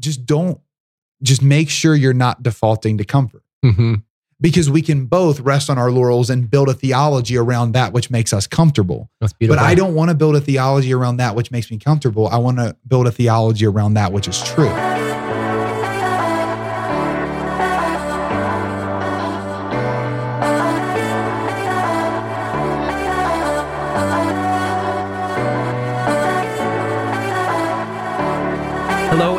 [0.00, 0.60] just don't
[1.22, 3.94] just make sure you're not defaulting to comfort Mm-hmm.
[4.40, 8.10] because we can both rest on our laurels and build a theology around that which
[8.10, 9.10] makes us comfortable.
[9.20, 9.56] That's beautiful.
[9.60, 12.28] But I don't want to build a theology around that which makes me comfortable.
[12.28, 14.68] I want to build a theology around that which is true.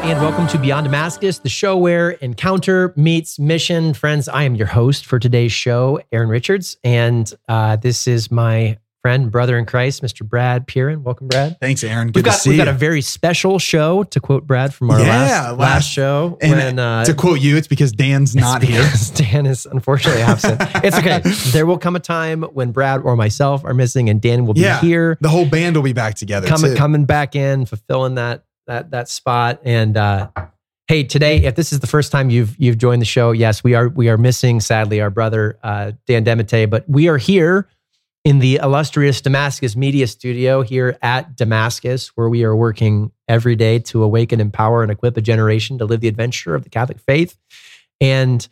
[0.08, 3.94] And welcome to Beyond Damascus, the show where encounter meets mission.
[3.94, 8.78] Friends, I am your host for today's show, Aaron Richards, and uh, this is my
[9.02, 10.26] friend, brother in Christ, Mr.
[10.28, 11.02] Brad Pieren.
[11.02, 11.58] Welcome, Brad.
[11.60, 12.08] Thanks, Aaron.
[12.08, 14.92] We've Good got, to see we've got a very special show, to quote Brad from
[14.92, 16.38] our Yeah, last, last, show.
[16.42, 18.90] and when, uh, to quote you, it's because Dan's not here.
[19.16, 20.62] Dan is unfortunately absent.
[20.84, 21.22] it's okay.
[21.52, 24.62] There will come a time when Brad or myself are missing, and Dan will be
[24.62, 26.48] Yeah, here, The whole band will be back together.
[26.48, 29.60] coming coming back in, fulfilling that that that spot.
[29.64, 30.30] And uh,
[30.88, 33.74] hey, today, if this is the first time you've you've joined the show, yes, we
[33.74, 37.68] are we are missing sadly our brother uh, Dan DeMatte, but we are here
[38.24, 43.80] in the illustrious Damascus Media Studio here at Damascus, where we are working every day
[43.80, 47.38] to awaken, empower, and equip a generation to live the adventure of the Catholic faith.
[48.02, 48.46] And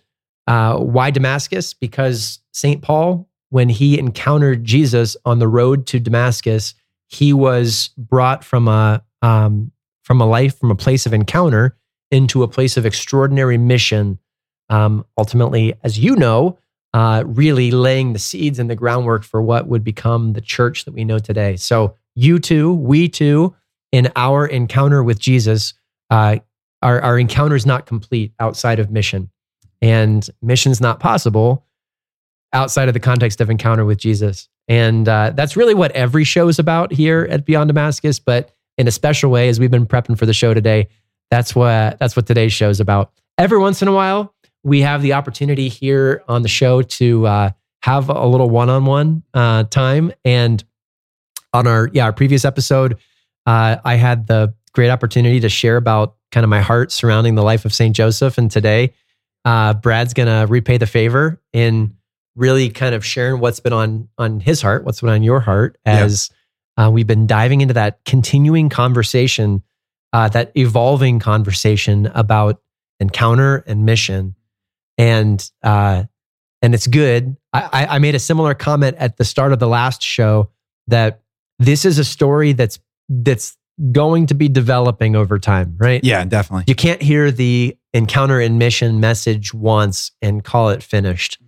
[0.48, 1.74] uh, why Damascus?
[1.74, 2.82] Because St.
[2.82, 6.74] Paul, when he encountered Jesus on the road to Damascus,
[7.08, 9.72] he was brought from a um,
[10.06, 11.76] from a life, from a place of encounter
[12.12, 14.20] into a place of extraordinary mission.
[14.70, 16.58] Um, ultimately, as you know,
[16.94, 20.94] uh, really laying the seeds and the groundwork for what would become the church that
[20.94, 21.58] we know today.
[21.58, 23.54] So, you too, we too,
[23.92, 25.74] in our encounter with Jesus,
[26.10, 26.38] uh,
[26.82, 29.30] our, our encounter is not complete outside of mission.
[29.82, 31.66] And mission's not possible
[32.54, 34.48] outside of the context of encounter with Jesus.
[34.68, 38.20] And uh, that's really what every show is about here at Beyond Damascus.
[38.20, 40.88] But in a special way, as we've been prepping for the show today,
[41.32, 43.12] that's what that's what today's show is about.
[43.38, 47.50] Every once in a while, we have the opportunity here on the show to uh,
[47.84, 50.12] have a little one-on-one uh, time.
[50.24, 50.64] And
[51.54, 52.98] on our yeah our previous episode,
[53.46, 57.44] uh, I had the great opportunity to share about kind of my heart surrounding the
[57.44, 58.38] life of Saint Joseph.
[58.38, 58.94] And today,
[59.46, 61.96] uh, Brad's gonna repay the favor in
[62.36, 65.78] really kind of sharing what's been on on his heart, what's been on your heart,
[65.86, 66.30] as
[66.78, 69.64] uh, we've been diving into that continuing conversation,
[70.14, 72.62] uh, that evolving conversation about
[73.00, 74.36] encounter and mission,
[74.98, 76.04] and uh,
[76.62, 77.36] and it's good.
[77.54, 80.52] I, I, I made a similar comment at the start of the last show
[80.88, 81.22] that
[81.60, 83.58] this is a story that's that's
[83.92, 86.04] going to be developing over time, right?
[86.04, 86.64] Yeah, definitely.
[86.68, 91.40] You can't hear the encounter and mission message once and call it finished,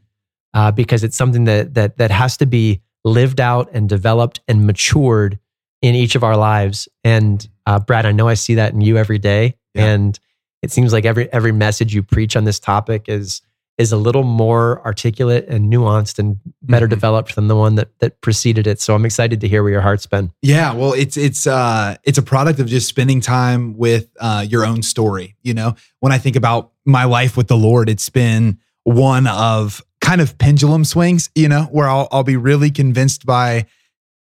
[0.54, 4.66] uh, because it's something that that that has to be lived out and developed and
[4.68, 5.40] matured
[5.82, 6.88] in each of our lives.
[7.04, 9.86] And uh, Brad, I know I see that in you every day, Yeah.
[9.86, 10.20] and
[10.62, 13.42] it seems like every every message you preach on this topic is
[13.78, 16.90] is a little more articulate and nuanced and better Mhm.
[16.90, 18.82] developed than the one that that preceded it.
[18.82, 20.32] So I'm excited to hear where your heart's been.
[20.42, 24.66] Yeah, well, it's it's uh it's a product of just spending time with uh your
[24.66, 25.36] own story.
[25.44, 29.84] You know, when I think about my life with the Lord, it's been one of
[30.08, 31.30] kind of pendulum swings.
[31.36, 33.66] You know, where I'll I'll be really convinced by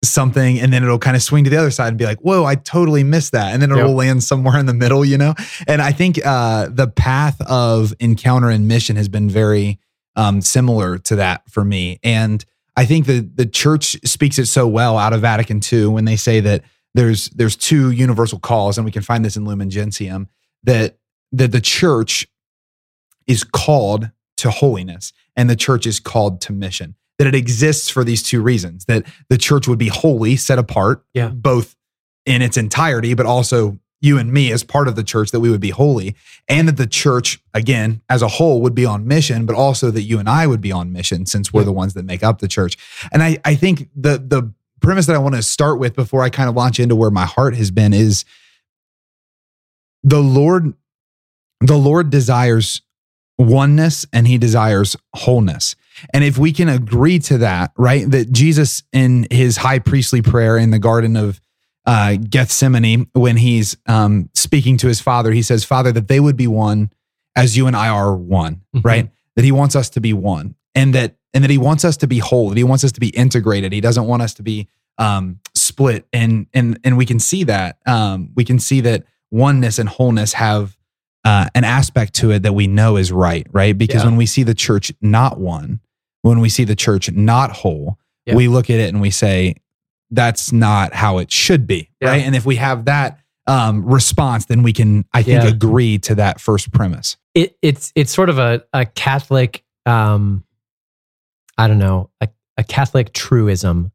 [0.03, 2.43] something and then it'll kind of swing to the other side and be like whoa
[2.43, 3.97] i totally missed that and then it'll Yep.
[3.97, 5.35] land somewhere in the middle you know
[5.67, 9.77] and i think uh the path of encounter and mission has been very
[10.15, 12.43] um similar to that for me and
[12.75, 16.15] i think the the church speaks it so well out of vatican ii when they
[16.15, 16.63] say that
[16.95, 20.27] there's there's two universal calls and we can find this in lumen gentium
[20.63, 20.97] that
[21.31, 22.25] that the church
[23.27, 28.03] is called to holiness and the church is called to mission that it exists for
[28.03, 31.29] these two reasons that the church would be holy set apart Yeah.
[31.29, 31.75] both
[32.25, 35.49] in its entirety but also you and me as part of the church that we
[35.51, 36.15] would be holy
[36.47, 40.01] and that the church again as a whole would be on mission but also that
[40.01, 41.65] you and I would be on mission since we're Yeah.
[41.65, 42.77] the ones that make up the church
[43.11, 46.29] and I I think the the premise that I want to start with before I
[46.31, 48.25] kind of launch into where my heart has been is
[50.03, 50.73] the Lord
[51.59, 52.81] the Lord desires
[53.37, 55.75] oneness and he desires wholeness.
[56.13, 60.57] And if we can agree to that, right, that Jesus in his high priestly prayer
[60.57, 61.39] in the Garden of
[61.85, 66.37] uh, Gethsemane, when he's um, speaking to his father, he says, Father, that they would
[66.37, 66.91] be one
[67.35, 68.83] as you and I are one, Mhm.
[68.83, 69.09] right?
[69.35, 72.07] That he wants us to be one and that and that he wants us to
[72.07, 73.71] be whole, that he wants us to be integrated.
[73.71, 74.67] He doesn't want us to be
[74.97, 76.05] um, split.
[76.13, 77.77] And and and we can see that.
[77.87, 80.77] Um, we can see that oneness and wholeness have
[81.23, 83.77] uh, an aspect to it that we know is right, right?
[83.77, 84.09] Because Yeah.
[84.09, 85.79] when we see the church not one,
[86.23, 88.35] when we see the church not whole, Yeah.
[88.35, 89.55] we look at it and we say,
[90.09, 92.09] that's not how it should be, Yeah.
[92.09, 92.23] right?
[92.23, 96.39] And if we have that um, response, then we can, I think, agree to that
[96.39, 97.17] first premise.
[97.33, 100.43] it it's it's sort of a a Catholic um
[101.57, 102.27] I don't know a,
[102.57, 103.91] a Catholic truism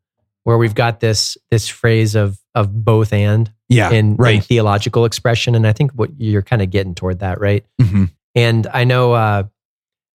[0.46, 5.56] where we've got this this phrase of of both and Yeah, in, in theological expression,
[5.56, 7.64] and I think what you're kind of getting toward that, right?
[7.82, 8.10] Mhm.
[8.36, 9.42] And I know uh,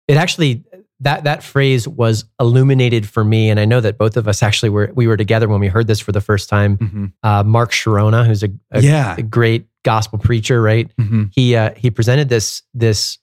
[0.07, 0.63] it actually
[1.01, 4.69] that that phrase was illuminated for me, and I know that both of us actually
[4.71, 6.77] were we were together when we heard this for the first time.
[6.79, 7.13] Mhm.
[7.25, 9.17] Uh, Mark Sharona, who's a, a, Yeah.
[9.19, 10.89] a great gospel preacher, right?
[10.97, 11.31] Mhm.
[11.35, 13.19] he uh, he presented this this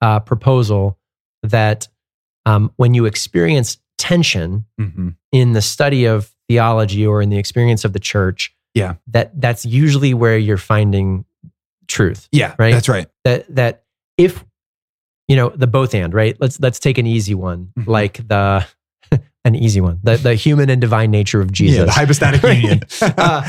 [0.00, 0.98] uh, proposal
[1.42, 1.88] that
[2.46, 5.16] um, when you experience tension Mhm.
[5.32, 8.94] in the study of theology or in the experience of the church, Yeah.
[9.08, 11.24] that that's usually where you're finding
[11.88, 12.28] truth.
[12.32, 12.72] Yeah, Right?
[12.72, 13.06] That's right.
[13.24, 13.84] That that
[14.18, 14.44] if
[15.28, 17.86] you know the both and right, let's let's take an easy one Mhm.
[17.86, 18.66] like the
[19.44, 21.78] an easy one the the human and divine nature of Jesus.
[21.78, 22.80] Yeah, the hypostatic union.
[23.02, 23.42] Uh,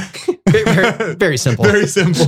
[0.50, 1.66] very, very, very simple.
[1.72, 2.28] Very simple.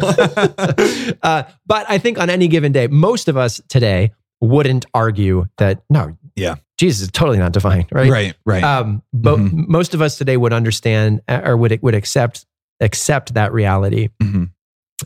[1.23, 4.11] uh, but I think on any given day, most of us today
[4.41, 6.55] wouldn't argue that no, Yeah.
[6.79, 8.09] Jesus is totally not divine, right?
[8.09, 8.33] right.
[8.45, 8.63] Right.
[8.63, 9.67] Um, but Mhm.
[9.67, 12.45] most of us today would understand uh, or would would accept
[12.79, 14.07] accept that reality.
[14.23, 14.51] Mhm.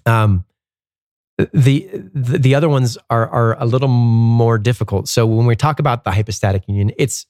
[0.05, 0.45] Um,
[1.51, 5.07] the, the the other ones are are a little more difficult.
[5.09, 7.25] So when we talk about the hypostatic union, it's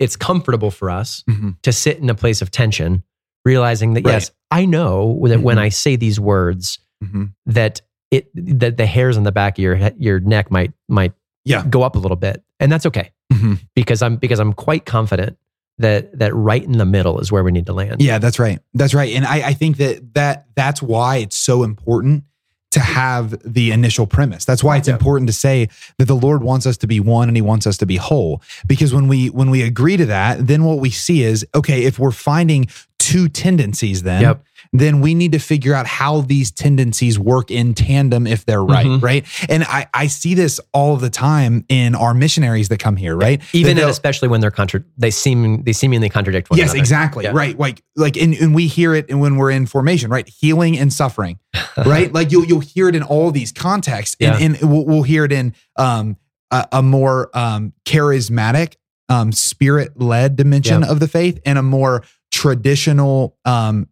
[0.00, 1.56] it's comfortable for us Mhm.
[1.62, 3.04] to sit in a place of tension,
[3.44, 4.14] realizing that Right.
[4.14, 5.60] yes, I know that when Mhm.
[5.60, 7.32] I say these words, Mhm.
[7.46, 7.80] that
[8.10, 11.12] it that the hairs on the back of your your neck might might
[11.44, 11.64] Yeah.
[11.64, 13.12] go up a little bit, and that's okay
[13.44, 13.58] Mhm.
[13.74, 15.36] because I'm because I'm quite confident
[15.78, 18.00] that that right in the middle is where we need to land.
[18.00, 18.60] Yeah, that's right.
[18.74, 19.12] That's right.
[19.14, 22.24] And I, I think that that that's why it's so important
[22.70, 24.44] to have the initial premise.
[24.44, 24.94] That's why it's Yeah.
[24.94, 25.68] important to say
[25.98, 28.42] that the Lord wants us to be one and he wants us to be whole.
[28.66, 31.98] Because when we when we agree to that, then what we see is okay, if
[31.98, 32.66] we're finding
[32.98, 34.44] two tendencies then Yep.
[34.76, 38.84] Then we need to figure out how these tendencies work in tandem if they're right,
[38.86, 39.02] Mhm.
[39.02, 39.24] right?
[39.48, 43.40] And I, I see this all the time in our missionaries that come here, right?
[43.52, 46.78] Even and especially when they're contra- they seem they seemingly contradict one yes, another.
[46.80, 47.24] exactly.
[47.24, 47.30] Yeah.
[47.32, 47.58] Right.
[47.58, 50.28] Like, like, and, and we hear it when we're in formation, right?
[50.28, 51.38] Healing and suffering,
[51.86, 52.12] right?
[52.12, 54.46] like you'll, you'll hear it in all these contexts and, Yeah.
[54.46, 56.16] and we'll, we'll hear it in, um,
[56.50, 58.74] a, a more, um, charismatic,
[59.08, 60.90] um, spirit led dimension Yeah.
[60.90, 63.88] of the faith and a more traditional, um,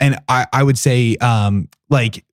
[0.00, 2.24] and I, I would say, um, like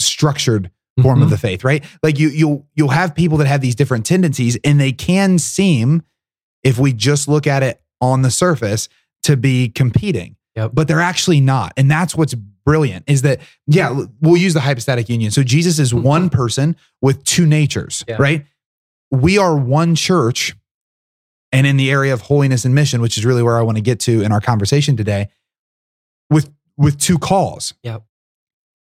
[0.00, 0.70] structured
[1.02, 1.30] form of Mhm.
[1.32, 1.84] the faith, right?
[2.02, 6.02] Like you you'll you'll have people that have these different tendencies and they can seem
[6.62, 8.88] if we just look at it on the surface
[9.24, 10.36] to be competing.
[10.56, 10.70] Yep.
[10.74, 11.72] But they're actually not.
[11.76, 15.30] And that's what's brilliant is that yeah, we'll use the hypostatic union.
[15.30, 18.16] So Jesus is one person with two natures, Yeah.
[18.18, 18.46] right?
[19.10, 20.56] We are one church
[21.52, 23.82] and in the area of holiness and mission, which is really where I want to
[23.82, 25.28] get to in our conversation today,
[26.30, 27.74] with with two calls.
[27.82, 28.02] Yep.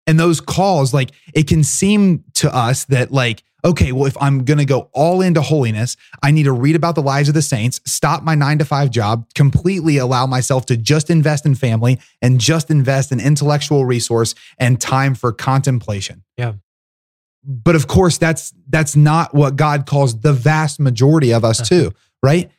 [0.08, 4.46] And those calls, like it can seem to us that, like, okay, well, if I'm
[4.46, 7.82] gonna go all into holiness, I need to read about the lives of the saints,
[7.86, 12.40] stop my nine to five job, completely allow myself to just invest in family and
[12.40, 16.24] just invest in intellectual resource and time for contemplation.
[16.38, 16.54] Yeah.
[17.44, 21.90] But of course, that's that's not what God calls the vast majority of us uh-huh.
[21.90, 22.52] to, right?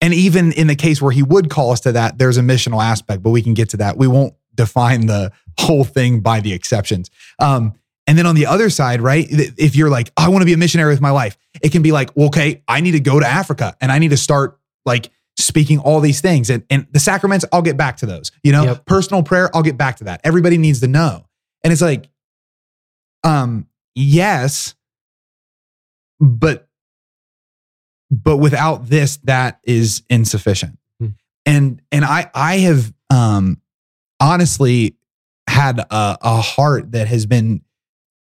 [0.00, 2.82] And even in the case where he would call us to that, there's a missional
[2.82, 3.98] aspect, but we can get to that.
[3.98, 4.34] We won't
[4.64, 7.10] define the whole thing by the exceptions.
[7.38, 7.74] Um,
[8.06, 9.26] and then on the other side, right?
[9.30, 11.92] If you're like, I want to be a missionary with my life, it can be
[11.92, 15.10] like, well, okay, I need to go to Africa and I need to start like
[15.38, 16.50] speaking all these things.
[16.50, 18.32] And, and the sacraments, I'll get back to those.
[18.42, 18.84] You know, Yep.
[18.86, 20.20] personal prayer, I'll get back to that.
[20.24, 21.26] Everybody needs to know.
[21.62, 22.08] And it's like,
[23.22, 24.74] um, yes,
[26.20, 26.66] but
[28.10, 30.78] but without this, that is insufficient.
[30.98, 31.08] Hmm.
[31.46, 33.59] And and I I have um
[34.20, 34.96] honestly
[35.48, 37.62] had a, a heart that has been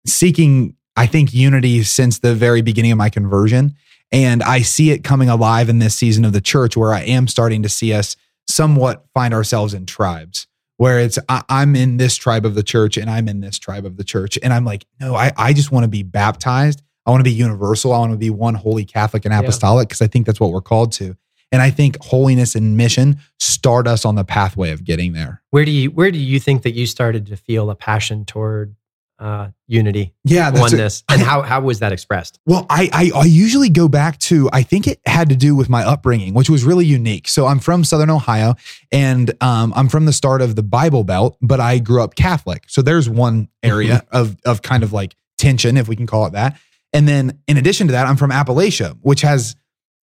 [0.05, 3.75] seeking, I think, unity since the very beginning of my conversion.
[4.11, 7.27] And I see it coming alive in this season of the church where I am
[7.27, 8.15] starting to see us
[8.47, 12.97] somewhat find ourselves in tribes where it's I, I'm in this tribe of the church
[12.97, 14.37] and I'm in this tribe of the church.
[14.43, 16.81] And I'm like, no, I, I just want to be baptized.
[17.05, 17.93] I want to be universal.
[17.93, 20.61] I want to be one holy Catholic and apostolic because I think that's what we're
[20.61, 21.15] called to.
[21.55, 25.41] And I think holiness and mission start us on the pathway of getting there.
[25.51, 28.75] Where do you where do you think that you started to feel a passion toward
[29.19, 32.41] uh, unity, Yeah, that's a- oneness, and how how was that expressed?
[32.45, 35.69] Well, I, I I usually go back to I think it had to do with
[35.69, 37.29] my upbringing, which was really unique.
[37.29, 38.55] So I'm from Southern Ohio,
[38.91, 42.65] and um, I'm from the start of the Bible Belt, but I grew up Catholic.
[42.67, 46.33] So there's one area of of kind of like tension, if we can call it
[46.33, 46.59] that.
[46.91, 49.55] And then in addition to that, I'm from Appalachia, which has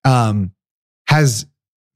[0.04, 0.52] um,
[1.08, 1.46] has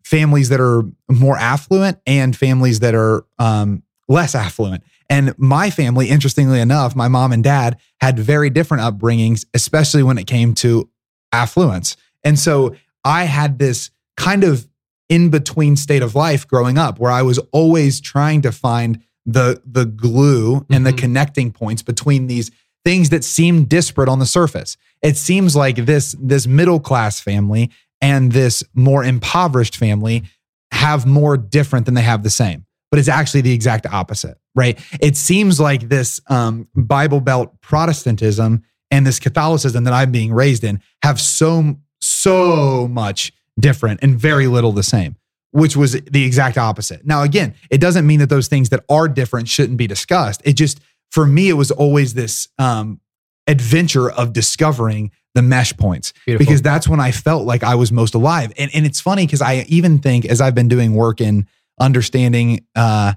[0.04, 4.83] families that are more affluent and families that are um, less affluent.
[5.09, 10.19] And my family, interestingly enough, my mom and dad had very different upbringings, especially when
[10.19, 10.88] it came to
[11.33, 11.97] affluence.
[12.25, 14.69] And so I had this kind of
[15.09, 19.61] in between state of life growing up where I was always trying to find the
[19.64, 20.99] the glue and the Mhm.
[20.99, 22.50] connecting points between these
[22.85, 24.76] things that seem disparate on the surface.
[25.02, 27.71] It seems like this this middle class family
[28.02, 30.25] and this more impoverished family
[30.73, 32.66] have more different than they have the same.
[32.90, 34.78] But it's actually the exact opposite, right?
[35.00, 40.64] It seems like this um, Bible Belt Protestantism and this Catholicism that I'm being raised
[40.64, 45.16] in have so so much different and very little the same,
[45.52, 47.06] which was the exact opposite.
[47.06, 50.42] Now, again, it doesn't mean that those things that are different shouldn't be discussed.
[50.44, 50.80] It just
[51.11, 53.00] for me, it was always this um,
[53.47, 56.44] adventure of discovering the mesh points Beautiful.
[56.46, 58.52] because that's when I felt like I was most alive.
[58.58, 61.46] And and it's funny because I even think as I've been doing work in
[61.80, 63.14] understanding uh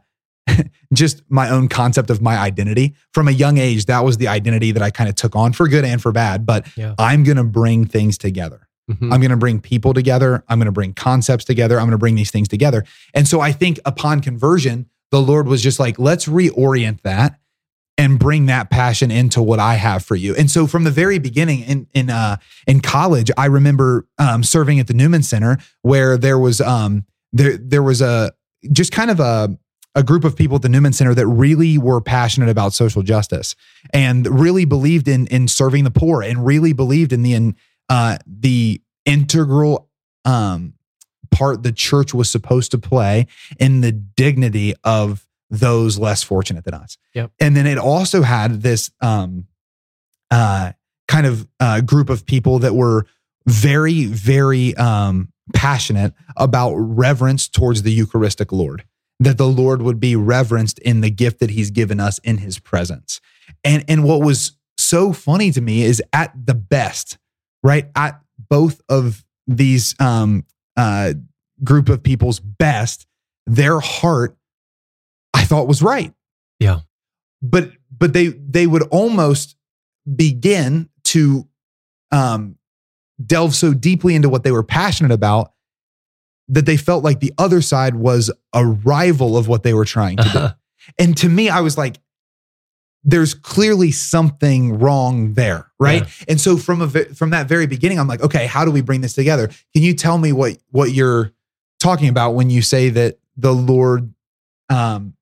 [0.93, 4.71] just my own concept of my identity from a young age, that was the identity
[4.71, 6.45] that I kind of took on for good and for bad.
[6.45, 6.93] But Yeah.
[6.99, 8.67] I'm gonna bring things together.
[8.91, 9.11] Mhm.
[9.11, 10.43] I'm going to bring people together.
[10.47, 11.79] I'm going to bring concepts together.
[11.79, 12.85] I'm going to bring these things together.
[13.15, 17.39] And so I think upon conversion, the Lord was just like, let's reorient that
[17.97, 20.35] and bring that passion into what I have for you.
[20.35, 22.37] And so from the very beginning in in uh
[22.67, 27.57] in college, I remember um serving at the Newman Center where there was um there
[27.57, 28.33] there was a
[28.71, 29.57] just kind of a
[29.97, 33.55] a group of people at the Newman Center that really were passionate about social justice
[33.93, 37.55] and really believed in in serving the poor and really believed in the in,
[37.89, 39.89] uh, the integral
[40.25, 40.73] um,
[41.31, 43.27] part the church was supposed to play
[43.59, 45.25] in the dignity of
[45.59, 46.97] those less fortunate than us.
[47.13, 47.31] Yep.
[47.39, 49.47] And then it also had this um,
[50.31, 50.73] uh,
[51.07, 53.05] kind of uh, group of people that were
[53.47, 58.83] very, very um, passionate about reverence towards the Eucharistic Lord,
[59.19, 62.59] that the Lord would be reverenced in the gift that He's given us in His
[62.59, 63.21] presence.
[63.63, 67.17] And and what was so funny to me is at the best,
[67.63, 67.89] right?
[67.95, 68.19] At
[68.49, 70.45] both of these um,
[70.75, 71.13] uh,
[71.63, 73.07] group of people's best,
[73.45, 74.35] their heart,
[75.35, 76.13] I thought was right.
[76.59, 76.79] Yeah.
[77.41, 79.55] But but they they would almost
[80.15, 81.47] begin to
[82.11, 82.57] um,
[83.23, 85.51] delve so deeply into what they were passionate about
[86.47, 90.17] that they felt like the other side was a rival of what they were trying
[90.17, 90.39] to do.
[90.39, 90.53] Uh-huh.
[90.99, 91.97] And to me, I was like,
[93.03, 96.03] there's clearly something wrong there, right?
[96.03, 96.25] Yeah.
[96.29, 99.01] And so from a from that very beginning, I'm like, okay, how do we bring
[99.01, 99.47] this together?
[99.73, 101.31] Can you tell me what what you're
[101.79, 104.13] talking about when you say that the Lord
[104.69, 105.15] um,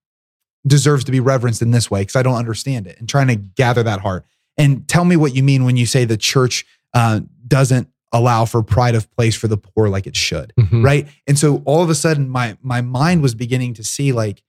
[0.65, 2.01] deserves to be reverenced in this way?
[2.01, 4.25] Because I don't understand it, and trying to gather that heart.
[4.57, 8.61] And tell me what you mean when you say the church uh, doesn't allow for
[8.61, 10.85] pride of place for the poor like it should Mhm.
[10.85, 14.43] right and so all of a sudden my my mind was beginning to see like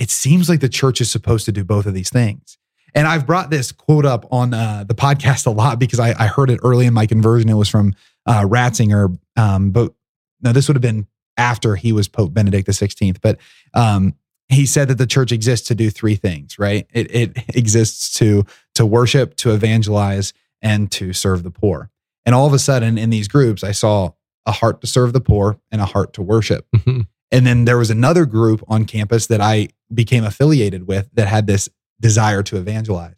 [0.00, 2.58] it seems like the church is supposed to do both of these things
[2.92, 6.26] and i've brought this quote up on uh, the podcast a lot because I, I
[6.26, 7.94] heard it early in my conversion it was from
[8.26, 9.94] uh, ratzinger um, but
[10.42, 11.06] no this would have been
[11.36, 13.38] after he was pope benedict xvi but
[13.74, 14.14] um,
[14.48, 18.44] he said that the church exists to do three things right it, it exists to
[18.74, 20.32] to worship to evangelize
[20.62, 21.90] and to serve the poor
[22.26, 24.10] and all of a sudden in these groups i saw
[24.46, 26.66] a heart to serve the poor and a heart to worship.
[26.76, 27.06] Mhm.
[27.30, 31.46] And then there was another group on campus that I became affiliated with that had
[31.46, 31.68] this
[32.00, 33.16] desire to evangelize.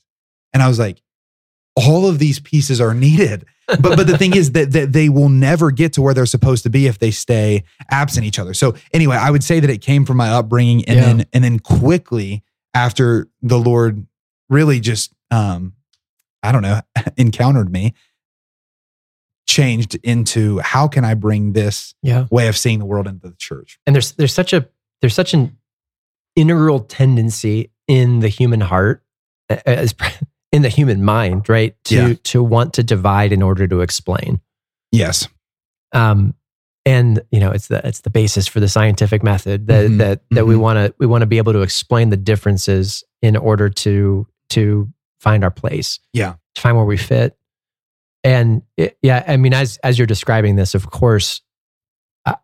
[0.53, 1.03] And I was like,
[1.75, 3.45] all of these pieces are needed.
[3.67, 6.63] But but the thing is that, that they will never get to where they're supposed
[6.65, 8.55] to be if they stay absent each other.
[8.55, 11.05] So anyway, I would say that it came from my upbringing and Yeah.
[11.07, 12.45] then and then quickly
[12.75, 14.07] after the Lord
[14.49, 15.73] really just um
[16.43, 16.81] I don't know,
[17.17, 17.95] encountered me,
[19.47, 22.27] changed into how can I bring this Yeah.
[22.31, 23.79] way of seeing the world into the church?
[23.87, 24.69] and there's there's such a
[25.01, 25.57] there's such an
[26.37, 29.03] integral tendency in the human heart
[29.49, 29.95] as
[30.57, 32.15] in the human mind right to Yeah.
[32.25, 34.41] to want to divide in order to explain
[34.91, 35.29] Yes.
[35.93, 36.35] um
[36.85, 39.99] and you know it's the it's the basis for the scientific method that Mhm.
[39.99, 40.61] that that we Mhm.
[40.61, 44.89] want to we want to be able to explain the differences in order to to
[45.21, 46.35] find our place Yeah.
[46.55, 47.37] to find where we fit
[48.25, 51.43] and it, yeah i mean as as you're describing this of course
[52.27, 52.37] i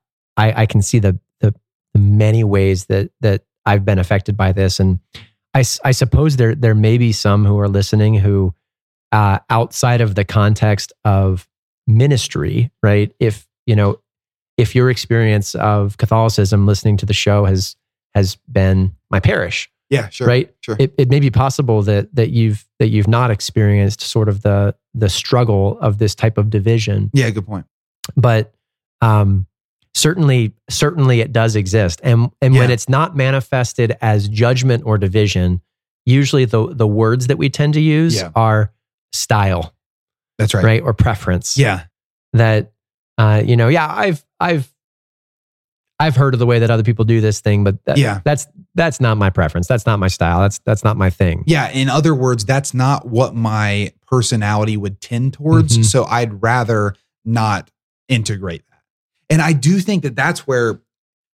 [0.63, 1.55] i can see the the,
[1.95, 4.99] the many ways that that i've been affected by this and
[5.55, 8.55] i i suppose there there may be some who are listening who
[9.13, 11.49] uh outside of the context of
[11.87, 13.99] ministry right if you know
[14.59, 17.77] if your experience of catholicism listening to the show has
[18.15, 20.27] has been my parish Yeah, sure.
[20.27, 20.77] right Sure.
[20.79, 24.75] it, it may be possible that that you've that you've not experienced sort of the
[24.95, 27.67] the struggle of this type of division yeah, good point.
[28.17, 28.53] but
[29.01, 29.47] um
[29.95, 35.61] certainly certainly it does exist and and when it's not manifested as judgment or division
[36.07, 38.31] usually the the words that we tend to use Yeah.
[38.35, 38.73] are
[39.13, 39.75] style,
[40.39, 40.65] That's right.
[40.65, 41.57] right, or preference.
[41.59, 41.85] Yeah.
[42.33, 42.73] That
[43.19, 44.73] uh, you know, yeah, I've I've
[46.01, 48.21] I've heard of the way that other people do this thing, but that, Yeah.
[48.25, 49.69] that's that's not my preference.
[49.69, 50.41] That's not my style.
[50.41, 51.45] That's that's not my thing.
[51.47, 51.69] Yeah.
[51.71, 55.77] In other words, that's not what my personality would tend towards.
[55.79, 55.85] Mhm.
[55.85, 57.71] So I'd rather not
[58.09, 58.63] integrate.
[59.33, 60.83] And I do think that that's where,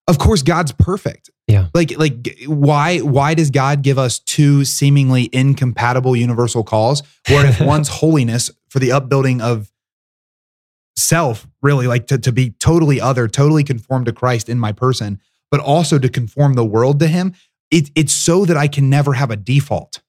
[0.07, 1.29] of course, God's perfect.
[1.47, 1.67] Yeah.
[1.73, 7.03] Like, like why, why does God give us two seemingly incompatible universal calls?
[7.27, 9.69] Where if one's holiness for the upbuilding of
[10.95, 15.19] self, really like to, to be totally other, totally conformed to Christ in my person,
[15.51, 17.33] but also to conform the world to him.
[17.69, 19.99] It, it's so that I can never have a default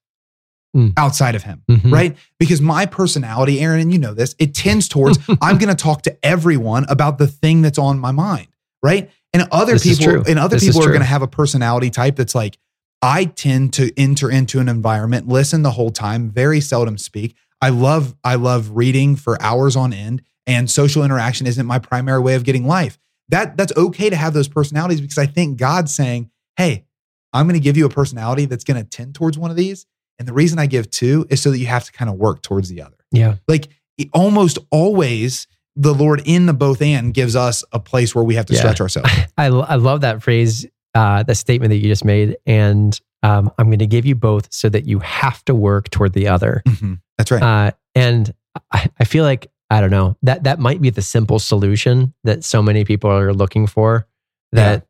[0.76, 0.92] Mm.
[0.96, 1.90] outside of him Mhm.
[1.92, 2.16] right?
[2.38, 6.02] Because my personality, Aaron, and you know this, it tends towards I'm going to talk
[6.02, 8.46] to everyone about the thing that's on my mind,
[8.80, 9.10] right?
[9.32, 12.14] And other This people, and other This people are going to have a personality type
[12.14, 12.56] that's like,
[13.02, 17.34] I tend to enter into an environment, listen the whole time, very seldom speak.
[17.60, 22.20] I love, I love reading for hours on end, and social interaction isn't my primary
[22.20, 22.96] way of getting life.
[23.28, 26.84] That that's okay to have those personalities because I think God's saying, Hey,
[27.32, 29.86] I'm going to give you a personality that's going to tend towards one of these.
[30.20, 32.42] And the reason I give two is so that you have to kind of work
[32.42, 32.94] towards the other.
[33.10, 33.36] Yeah.
[33.48, 33.68] Like
[34.12, 35.46] almost always,
[35.76, 38.60] the Lord in the both and gives us a place where we have to Yeah.
[38.60, 39.10] stretch ourselves.
[39.38, 42.36] I, I love that phrase, uh, the statement that you just made.
[42.46, 46.12] And um, I'm going to give you both so that you have to work toward
[46.12, 46.62] the other.
[46.68, 47.00] Mhm.
[47.16, 47.42] That's right.
[47.42, 48.32] Uh, and
[48.72, 52.44] I, I feel like, I don't know, that, that might be the simple solution that
[52.44, 54.06] so many people are looking for.
[54.52, 54.86] That,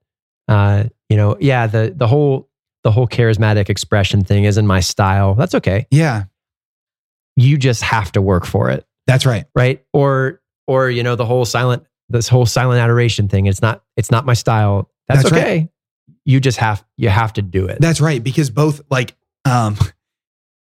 [0.49, 2.49] uh, you know, yeah, the, the whole,
[2.85, 5.35] the whole charismatic expression thing isn't my style.
[5.35, 5.87] That's okay.
[5.91, 6.25] yeah,
[7.37, 8.87] You just have to work for it.
[9.07, 9.45] that's right.
[9.55, 13.83] right or or you know the whole silent this whole silent adoration thing it's not
[13.97, 15.41] it's not my style that's, That's right.
[15.41, 15.69] okay
[16.25, 18.23] you just have you have to do it That's right.
[18.23, 19.77] Because both like um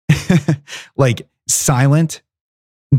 [0.97, 2.23] like silent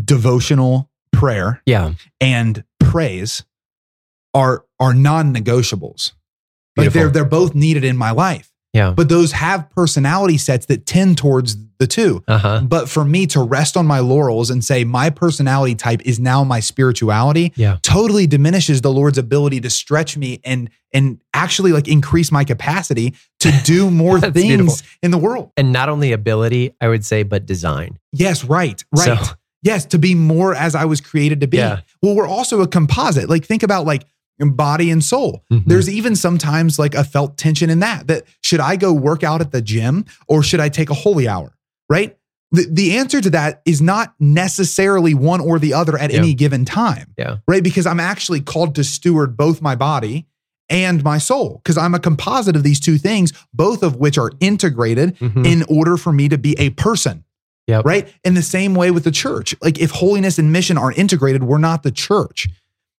[0.04, 3.44] devotional prayer yeah and praise
[4.34, 6.12] are are non-negotiables.
[6.75, 8.51] Like they're they're both needed in my life.
[8.74, 12.24] Yeah But those have personality sets that tend towards the two.
[12.27, 16.20] uh-huh But for me to rest on my laurels and say my personality type is
[16.20, 21.72] now my spirituality yeah totally diminishes the Lord's ability to stretch me and and actually
[21.74, 24.75] like increase my capacity to do more things beautiful.
[25.03, 25.51] in the world.
[25.58, 28.84] and not only ability i would say but design Yes, right.
[28.96, 29.20] Right.
[29.25, 31.58] So- yes, to be more as I was created to be.
[31.58, 31.82] Yeah.
[32.01, 33.30] Well, we're also a composite.
[33.30, 34.06] Like think about like
[34.40, 35.44] body and soul.
[35.52, 35.64] Mhm.
[35.66, 38.08] There's even sometimes like a felt tension in that.
[38.08, 41.28] That should I go work out at the gym or should I take a holy
[41.28, 41.54] hour?
[41.90, 42.16] Right?
[42.52, 46.20] The, the answer to that is not necessarily one or the other at Yeah.
[46.20, 47.08] any given time.
[47.18, 47.38] Yeah.
[47.48, 47.64] Right?
[47.64, 50.28] Because I'm actually called to steward both my body
[50.70, 54.32] and my soul because I'm a composite of these two things, both of which are
[54.40, 55.46] integrated Mhm.
[55.46, 57.24] in order for me to be a person.
[57.68, 57.84] Yep.
[57.86, 58.08] Right.
[58.24, 59.54] In the same way with the church.
[59.62, 62.48] Like if holiness and mission aren't integrated, we're not the church.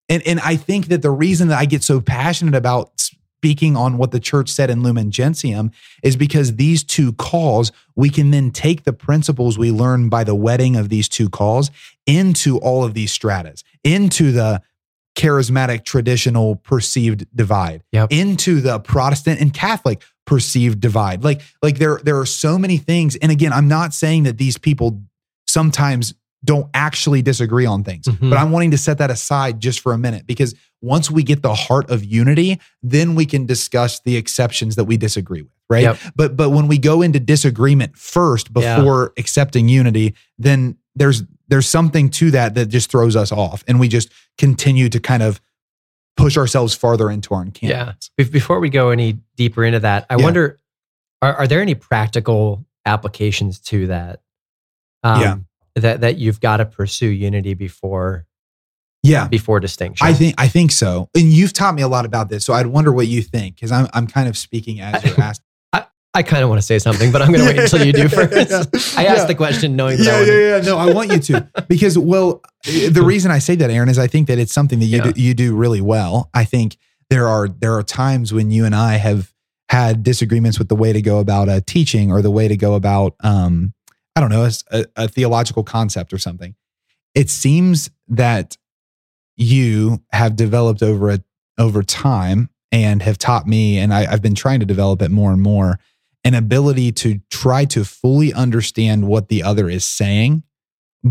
[0.10, 3.98] And and I think that the reason that I get so passionate about speaking on
[3.98, 8.50] what the church said in Lumen Gentium is because these two calls, we can then
[8.52, 11.70] take the principles we learn by the wedding of these two calls
[12.08, 14.62] into all of these stratas, into the
[15.16, 18.12] charismatic traditional perceived divide, Yep.
[18.12, 21.24] into the Protestant and Catholic perceived divide.
[21.24, 23.16] Like like there there are so many things.
[23.16, 25.02] And again, I'm not saying that these people
[25.48, 26.14] sometimes
[26.48, 28.30] don't actually disagree on things, Mhm.
[28.32, 31.42] but I'm wanting to set that aside just for a minute because once we get
[31.44, 35.84] the heart of unity, then we can discuss the exceptions that we disagree with, right?
[35.84, 35.98] Yep.
[36.16, 38.78] But but when we go into disagreement first Yeah.
[38.78, 43.80] before accepting unity, then there's there's something to that that just throws us off and
[43.80, 45.40] we just continue to kind of
[46.18, 48.10] push ourselves farther into our encampments.
[48.18, 48.26] Yeah.
[48.26, 50.24] before we go any deeper into that i Yeah.
[50.24, 50.60] wonder
[51.22, 54.22] are, are there any practical applications to that
[55.04, 55.36] um, Yeah.
[55.82, 58.26] That that you've got to pursue unity before
[59.04, 59.28] Yeah.
[59.28, 61.10] before distinction I think I think so.
[61.16, 62.44] And you've taught me a lot about this.
[62.46, 65.42] So I'd wonder what you think because I'm I'm kind of speaking as you're asked.
[66.14, 68.08] I kind of want to say something, but I'm going to wait until you do
[68.10, 68.34] first.
[68.98, 69.26] I asked Yeah.
[69.26, 70.62] the question knowing that Yeah, yeah, yeah.
[70.64, 74.08] No, I want you to because well, the reason I say that, Aaron, is I
[74.08, 75.12] think that it's something that you Yeah.
[75.12, 76.32] do, you do really well.
[76.34, 76.78] I think
[77.12, 79.32] there are there are times when you and I have
[79.70, 82.74] had disagreements with the way to go about a teaching or the way to go
[82.74, 83.74] about um
[84.18, 86.56] I don't know a, a, theological concept or something.
[87.14, 88.58] It seems that
[89.36, 91.20] you have developed over a
[91.60, 95.32] over time and have taught me, and I, I've been trying to develop it more
[95.32, 95.80] and more,
[96.24, 100.42] an ability to try to fully understand what the other is saying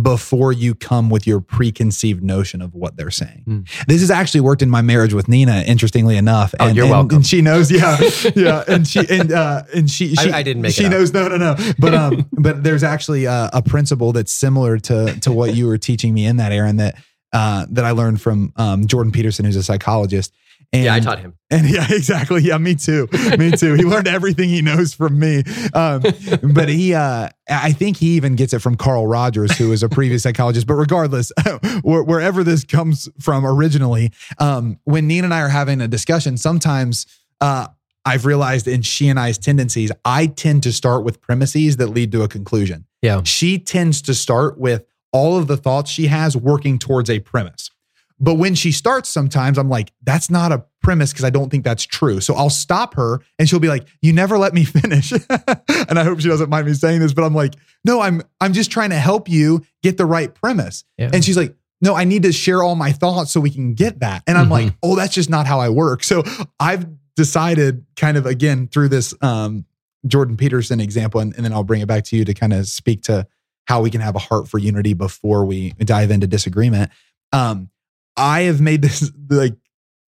[0.03, 3.45] before you come with your preconceived notion of what they're saying.
[3.47, 3.87] Mm.
[3.87, 6.55] This has actually worked in my marriage with Nina, interestingly enough.
[6.59, 7.17] Oh, and, you're and- welcome.
[7.17, 7.99] And she knows, yeah,
[8.37, 11.29] yeah, and she and uh, and she, I- she I didn't make She knows, no,
[11.29, 11.57] no, no.
[11.79, 15.79] But um, but there's actually a, a principle that's similar to to what you were
[15.79, 16.77] teaching me in that, Aaron.
[16.77, 16.97] That
[17.33, 20.35] uh, that I learned from um, Jordan Peterson, who's a psychologist.
[20.73, 21.35] And, yeah, I taught him.
[21.51, 22.43] and yeah, exactly.
[22.43, 23.09] Yeah, me too.
[23.39, 23.75] Me too.
[23.75, 25.43] He learned everything he knows from me.
[25.75, 26.03] Um,
[26.43, 29.89] but he, uh, I think he even gets it from Carl Rogers, who is a
[29.89, 30.67] previous psychologist.
[30.67, 31.33] But regardless,
[31.85, 37.07] wherever this comes from originally, um, when Nina and I are having a discussion, sometimes
[37.41, 37.69] uh,
[38.05, 42.13] I've realized in she and I's tendencies, I tend to start with premises that lead
[42.13, 42.87] to a conclusion.
[43.03, 43.23] Yeah.
[43.25, 47.71] She tends to start with all of the thoughts she has working towards a premise.
[48.19, 51.65] But when she starts, sometimes I'm like, that's not a premise because I don't think
[51.65, 52.21] that's true.
[52.21, 55.13] So I'll stop her and she'll be like, you never let me finish.
[55.31, 58.53] and I hope she doesn't mind me saying this, but I'm like, no, I'm I'm
[58.55, 60.85] just trying to help you get the right premise.
[60.97, 61.11] Yeah.
[61.13, 64.01] And she's like, no, I need to share all my thoughts so we can get
[64.01, 64.23] that.
[64.27, 64.51] And I'm Mhm.
[64.51, 66.03] like, oh, that's just not how I work.
[66.03, 66.23] So
[66.59, 69.67] I've decided kind of again through this um,
[70.07, 72.67] Jordan Peterson example, and, and then I'll bring it back to you to kind of
[72.67, 73.27] speak to
[73.67, 76.91] how we can have a heart for unity before we dive into disagreement.
[77.33, 77.69] Um,
[78.17, 79.55] I have made this like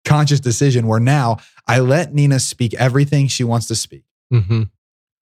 [0.04, 4.04] conscious decision where now I let Nina speak everything she wants to speak.
[4.32, 4.62] Mm-hmm.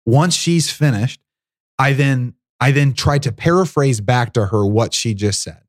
[0.06, 1.22] Once she's finished,
[1.78, 5.62] I then I then try to paraphrase back to her what she just said.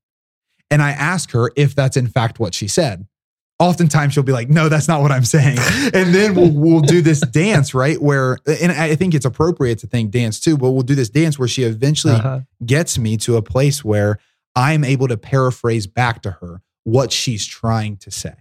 [0.71, 3.07] And I ask her if that's in fact what she said.
[3.59, 5.59] Oftentimes she'll be like, "No, that's not what I'm saying."
[5.95, 8.01] And then we'll we'll do this dance, right?
[8.01, 11.39] Where and I think it's appropriate to think dance too, but we'll do this dance
[11.39, 12.41] where she eventually Uh-huh.
[12.65, 14.19] gets me to a place where
[14.57, 18.35] I'm able to paraphrase back to her what she's trying to say.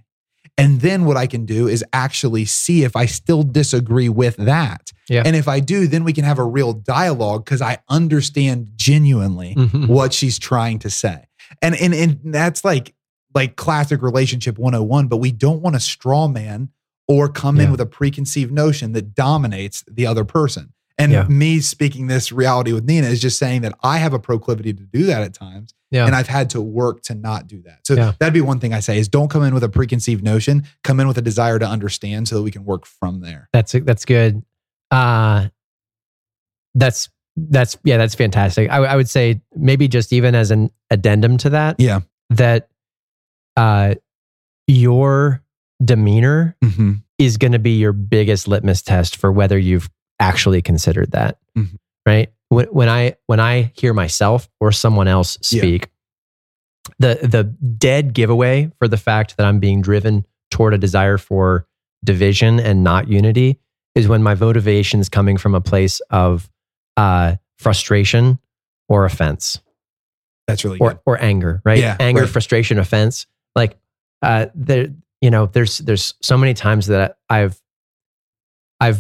[0.58, 4.91] And then what I can do is actually see if I still disagree with that.
[5.10, 5.23] Yeah.
[5.25, 9.56] And if I do, then we can have a real dialogue because I understand genuinely
[9.56, 9.88] Mhm.
[9.88, 11.25] what she's trying to say.
[11.62, 12.93] And, and and that's like
[13.34, 16.69] like classic relationship 101, but we don't want to straw man
[17.08, 20.73] or come in with a preconceived notion that dominates the other person.
[20.97, 21.23] And Yeah.
[21.30, 24.84] me speaking this reality with Nina is just saying that I have a proclivity to
[24.84, 25.73] do that at times.
[25.91, 26.06] Yeah.
[26.06, 27.86] And I've had to work to not do that.
[27.86, 28.13] So Yeah.
[28.19, 30.99] that'd be one thing I say is don't come in with a preconceived notion, come
[31.01, 33.49] in with a desire to understand so that we can work from there.
[33.54, 34.41] That's that's good.
[34.89, 35.49] Uh
[36.75, 38.69] that's that's yeah, that's fantastic.
[38.69, 42.01] I, I would say maybe just even as an addendum to that, Yeah.
[42.32, 42.69] that
[43.58, 43.95] uh
[44.67, 45.43] your
[45.84, 46.91] demeanor Mm-hmm.
[47.17, 51.38] is going to be your biggest litmus test for whether you've actually considered that.
[51.58, 51.77] Mhm.
[52.06, 52.32] Right?
[52.51, 55.61] When, when I when I hear myself or someone else Yeah.
[55.61, 55.87] speak,
[56.99, 61.65] the the dead giveaway for the fact that I'm being driven toward a desire for
[62.03, 63.57] division and not unity
[63.95, 66.49] is when my motivation is coming from a place of
[66.97, 68.37] uh, frustration
[68.89, 69.61] or offense
[70.45, 70.99] That's really or good.
[71.05, 71.79] or anger, right?
[71.79, 72.29] Yeah, anger, right.
[72.29, 73.27] frustration, offense.
[73.55, 73.77] Like
[74.21, 74.87] uh, there,
[75.21, 77.61] you know, there's there's so many times that I've
[78.81, 78.99] I've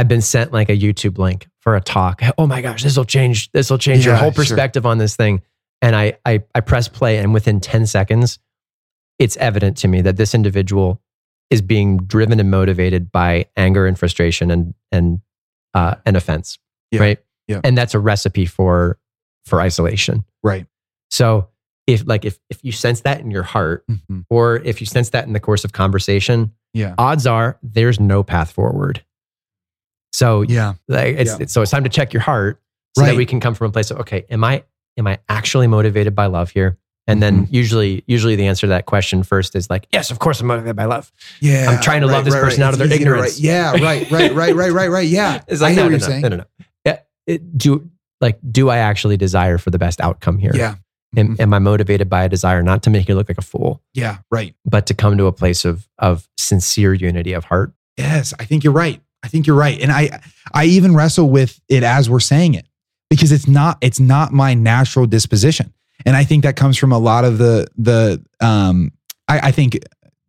[0.00, 2.22] I've been sent like a YouTube link for a talk.
[2.38, 3.52] Oh my gosh, this will change.
[3.52, 4.44] This will change your Yeah, whole sure.
[4.44, 5.42] perspective on this thing.
[5.82, 8.38] And I, I I press play, and within ten seconds,
[9.18, 11.02] it's evident to me that this individual
[11.50, 15.20] is being driven and motivated by anger and frustration and and
[15.74, 16.58] uh, and offense,
[16.90, 17.18] Yeah, right?
[17.46, 17.60] yeah.
[17.62, 18.98] And that's a recipe for
[19.44, 20.24] for isolation.
[20.42, 20.66] Right.
[21.10, 21.48] So
[21.86, 24.24] if like if if you sense that in your heart, Mhm.
[24.30, 26.94] or if you sense that in the course of conversation, Yeah.
[26.96, 29.04] odds are there's no path forward.
[30.12, 30.74] So Yeah.
[30.88, 31.34] like it's, Yeah.
[31.36, 32.60] it's- so it's time to check your heart
[32.96, 34.64] so that we can come from a place of okay, am I
[34.98, 36.76] am I actually motivated by love here?
[37.06, 37.54] And then Mm-hmm.
[37.54, 40.76] usually usually the answer to that question first is like, yes, of course I'm motivated
[40.76, 41.10] by love.
[41.40, 41.70] Yeah.
[41.70, 43.40] I'm trying to love this person out of their ignorance.
[43.40, 43.72] Yeah.
[43.72, 44.10] Right.
[44.10, 44.34] Right.
[44.34, 44.54] Right.
[44.54, 44.72] Right.
[44.72, 44.90] Right.
[44.90, 45.08] Right.
[45.08, 45.40] Yeah.
[45.48, 46.22] It's I like hear no, what no, you're no, saying.
[46.22, 46.44] no, no, no.
[46.84, 47.88] Yeah, it, do
[48.20, 50.52] like do I actually desire for the best outcome here?
[50.54, 50.74] Yeah.
[51.16, 51.40] Am, Mhm.
[51.40, 54.18] am I motivated by a desire not to make you look like a fool, Yeah.
[54.30, 54.54] Right.
[54.64, 57.72] but to come to a place of of sincere unity of heart?
[57.96, 59.00] Yes, I think you're right.
[59.22, 59.80] I think you're right.
[59.80, 60.20] And I
[60.52, 62.66] I even wrestle with it as we're saying it
[63.08, 65.72] because it's not it's not my natural disposition.
[66.06, 68.92] And I think that comes from a lot of the the um
[69.28, 69.78] I, I think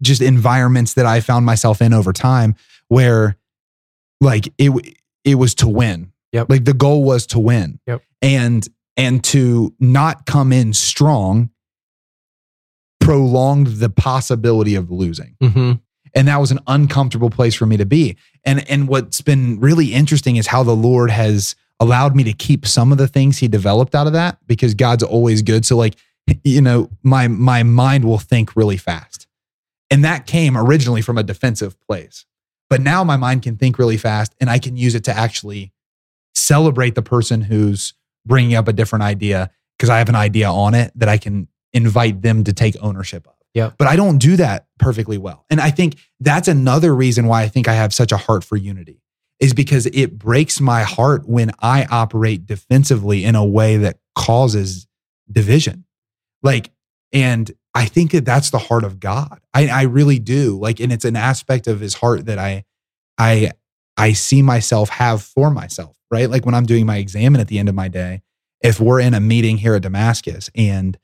[0.01, 2.55] just environments that I found myself in over time
[2.87, 3.37] where
[4.19, 6.11] like it it was to win.
[6.33, 6.49] Yep.
[6.49, 7.79] Like the goal was to win.
[7.87, 8.01] Yep.
[8.21, 11.49] And and to not come in strong
[12.99, 15.73] prolonged the possibility of losing Mm-hmm.
[16.13, 18.17] And that was an uncomfortable place for me to be.
[18.43, 22.67] And and what's been really interesting is how the lord has allowed me to keep
[22.67, 25.65] some of the things he developed out of that because god's always good.
[25.65, 25.95] So like
[26.43, 29.27] you know my my mind will think really fast.
[29.89, 32.25] And that came originally from a defensive place.
[32.69, 35.71] But now my mind can think really fast and i can use it to actually
[36.33, 37.93] celebrate the person who's
[38.25, 41.47] bringing up a different idea because I have an idea on it that I can
[41.73, 43.33] invite them to take ownership of.
[43.53, 43.71] Yeah.
[43.77, 45.45] But I don't do that perfectly well.
[45.49, 48.55] And I think that's another reason why I think I have such a heart for
[48.55, 49.01] unity
[49.39, 54.87] is because it breaks my heart when I operate defensively in a way that causes
[55.29, 55.85] division.
[56.43, 56.71] Like,
[57.11, 59.41] and I think that that's the heart of God.
[59.53, 60.57] I, I really do.
[60.59, 62.65] Like, and it's an aspect of his heart that I,
[63.17, 63.51] I,
[63.97, 66.29] I see myself have for myself, right?
[66.29, 68.21] Like when I'm doing my exam at the end of my day,
[68.61, 70.97] if we're in a meeting here at Damascus and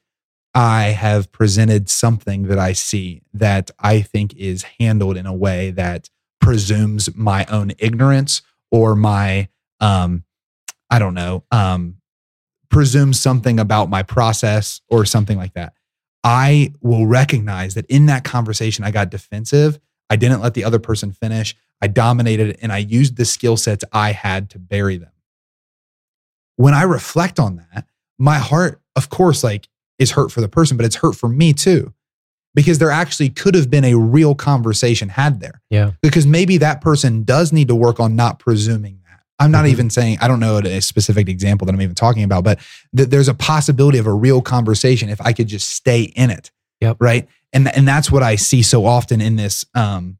[0.57, 5.69] I have presented something that I see that I think is handled in a way
[5.69, 6.09] that
[6.41, 8.41] presumes my own ignorance
[8.71, 10.23] or my, um,
[10.89, 11.97] I don't know, um,
[12.71, 15.73] presumes something about my process or something like that.
[16.23, 19.79] I will recognize that in that conversation, I got defensive.
[20.09, 21.55] I didn't let the other person finish.
[21.83, 25.11] I dominated and I used the skill sets I had to bury them.
[26.55, 27.85] When I reflect on that,
[28.17, 29.67] my heart, of course, like
[29.99, 31.93] is hurt for the person, but it's hurt for me too.
[32.55, 35.61] Because there actually could have been a real conversation had there.
[35.69, 35.91] Yeah.
[36.01, 39.19] Because maybe that person does need to work on not presuming that.
[39.39, 39.69] I'm not Mhm.
[39.69, 42.59] even saying, I don't know a specific example that I'm even talking about, but
[42.95, 46.49] th- there's a possibility of a real conversation if I could just stay in it.
[46.81, 46.97] Yep.
[46.99, 47.27] Right.
[47.53, 50.17] And, and that's what I see so often in this um,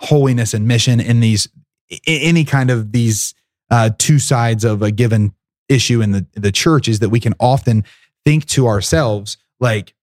[0.00, 1.48] holiness and mission in these,
[1.90, 3.34] i- any kind of these
[3.70, 5.32] uh, two sides of a given
[5.68, 7.84] issue in the, the church is that we can often
[8.24, 9.94] think to ourselves, like,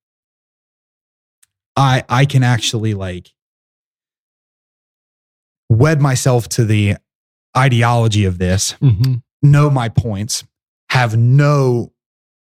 [1.76, 3.32] I, I can actually like
[5.70, 6.96] wed myself to the
[7.58, 9.16] ideology of this, Mm-hmm.
[9.42, 10.44] know my points,
[10.90, 11.94] have no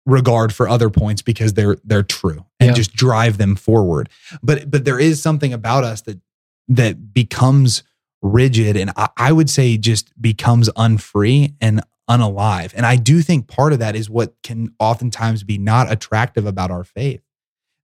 [0.06, 2.74] regard for other points because they're they're true and Yeah.
[2.74, 4.08] just drive them forward.
[4.42, 6.20] But but there is something about us that
[6.68, 7.82] that becomes
[8.22, 12.72] rigid and I, I would say just becomes unfree and unalive.
[12.74, 16.70] And I do think part of that is what can oftentimes be not attractive about
[16.70, 17.22] our faith.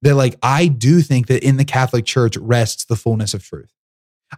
[0.02, 3.72] That like I do think that in the Catholic Church rests the fullness of truth.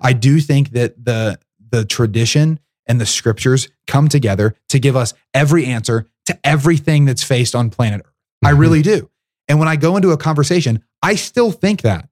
[0.00, 1.38] I do think that the
[1.70, 7.22] the tradition and the scriptures come together to give us every answer to everything that's
[7.22, 8.12] faced on planet Earth.
[8.44, 8.58] I Mhm.
[8.58, 9.10] really do.
[9.48, 12.08] And when I go into a conversation, I still think that.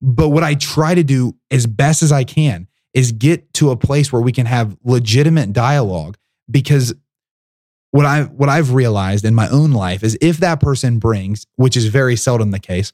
[0.00, 3.76] But what I try to do as best as I can is get to a
[3.76, 6.16] place where we can have legitimate dialogue
[6.50, 6.94] because
[7.90, 11.76] what I what I've realized in my own life is if that person brings, which
[11.76, 12.92] is very seldom the case,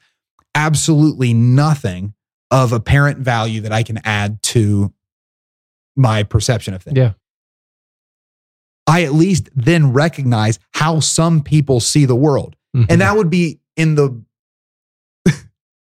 [0.55, 2.15] absolutely nothing
[2.51, 4.93] of apparent value that I can add to
[5.97, 6.97] my perception of things.
[6.97, 7.13] Yeah.
[8.87, 12.57] I at least then recognize how some people see the world.
[12.77, 12.87] Mhm.
[12.91, 14.23] And that would be in the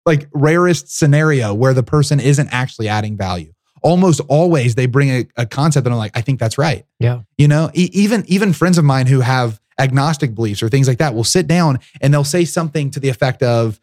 [0.06, 3.52] like rarest scenario where the person isn't actually adding value.
[3.82, 6.84] Almost always they bring a, a concept that I'm like, I think that's right.
[6.98, 7.20] yeah.
[7.38, 10.98] You know, E- even even friends of mine who have agnostic beliefs or things like
[10.98, 13.78] that will sit down and they'll say something to the effect of,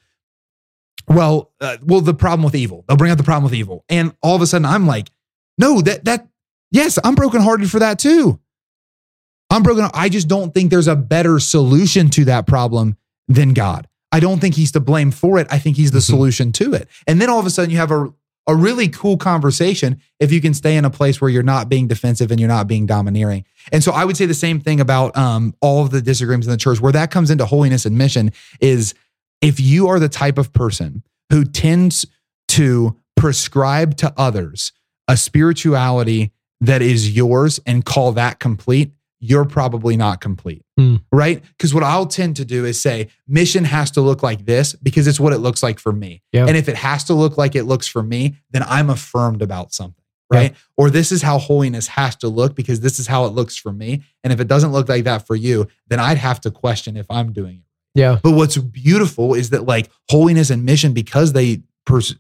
[1.08, 4.14] "Well, uh, well, the problem with evil." They'll bring up the problem with evil, and
[4.22, 5.10] all of a sudden, I'm like,
[5.58, 6.28] "No, that that
[6.72, 8.40] yes, I'm brokenhearted for that too.
[9.50, 9.88] I'm broken.
[9.94, 13.88] I just don't think there's a better solution to that problem than God.
[14.12, 15.48] I don't think He's to blame for it.
[15.52, 16.04] I think He's the Mhm.
[16.10, 16.88] solution to it.
[17.08, 18.12] And then all of a sudden, you have a
[18.48, 21.88] a really cool conversation if you can stay in a place where you're not being
[21.88, 23.46] defensive and you're not being domineering.
[23.72, 26.52] And so I would say the same thing about um, all of the disagreements in
[26.52, 26.82] the church.
[26.82, 28.94] Where that comes into holiness and mission is
[29.42, 32.06] if you are the type of person who tends
[32.50, 34.74] to prescribe to others
[35.08, 38.92] a spirituality that is yours and call that complete,
[39.24, 40.66] you're probably not complete.
[40.78, 40.98] Hmm.
[41.10, 41.42] Right?
[41.58, 45.08] Because what I'll tend to do is say, mission has to look like this because
[45.08, 46.22] it's what it looks like for me.
[46.34, 46.46] Yeah.
[46.46, 49.72] And if it has to look like it looks for me, then I'm affirmed about
[49.74, 50.04] something.
[50.30, 50.56] Right.
[50.78, 53.72] Or this is how holiness has to look because this is how it looks for
[53.72, 54.02] me.
[54.24, 57.06] And if it doesn't look like that for you, then I'd have to question if
[57.10, 58.00] I'm doing it.
[58.00, 58.20] Yeah.
[58.22, 62.16] But what's beautiful is that like holiness and mission, because they pers-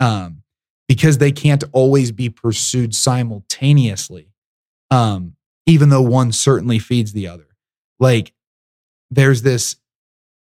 [0.00, 0.42] um,
[0.88, 4.32] because they can't always be pursued simultaneously,
[4.90, 7.48] um, even though one certainly feeds the other.
[7.98, 8.32] Like
[9.10, 9.76] there's this,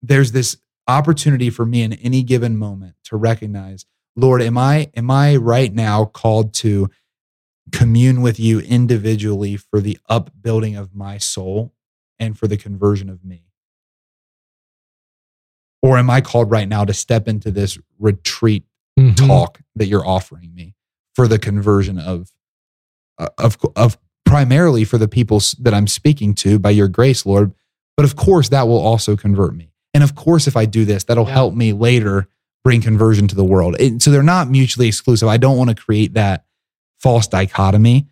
[0.02, 0.56] there's this
[0.88, 5.72] opportunity for me in any given moment to recognize, Lord, am I am I right
[5.72, 6.88] now called to
[7.72, 11.74] commune with you individually for the upbuilding of my soul
[12.18, 13.42] and for the conversion of me?
[15.82, 18.64] Or am I called right now to step into this retreat
[18.98, 19.14] Mhm.
[19.14, 20.74] talk that you're offering me
[21.14, 22.30] for the conversion of
[23.18, 27.54] uh, of of primarily for the people that I'm speaking to by your grace, Lord.
[27.96, 29.70] But of course, that will also convert me.
[29.94, 31.32] And of course, if I do this, that'll Yeah.
[31.32, 32.28] help me later
[32.62, 33.76] bring conversion to the world.
[33.80, 35.28] And so they're not mutually exclusive.
[35.28, 36.44] I don't want to create that
[36.98, 38.08] false dichotomy.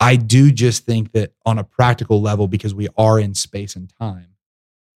[0.00, 3.88] I do just think that on a practical level, because we are in space and
[3.98, 4.34] time,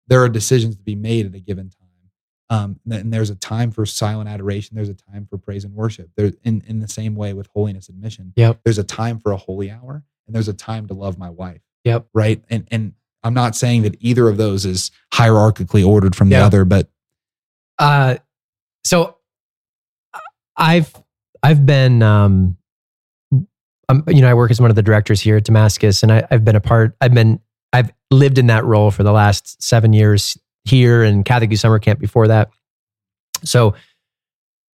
[0.08, 1.80] there are decisions to be made at a given time.
[2.50, 4.76] Um, and there's a time for silent adoration.
[4.76, 6.10] There's a time for praise and worship.
[6.16, 8.34] There, in in the same way with holiness and mission.
[8.36, 8.62] Yep.
[8.64, 11.62] There's a time for a holy hour, and there's a time to love my wife.
[11.84, 12.08] Yep.
[12.14, 12.44] Right.
[12.50, 16.66] And and I'm not saying that either of those is hierarchically ordered from the other,
[16.66, 16.90] but
[17.78, 18.16] Uh,
[18.84, 19.18] so
[20.56, 20.94] I've
[21.44, 22.58] I've been um,
[23.90, 26.28] um, you know I work as one of the directors here at Damascus, and I,
[26.32, 26.96] I've been a part.
[27.02, 27.40] I've been
[27.74, 31.80] I've lived in that role for the last seven years here and Catholic Youth Summer
[31.80, 32.50] Camp before that.
[33.44, 33.76] So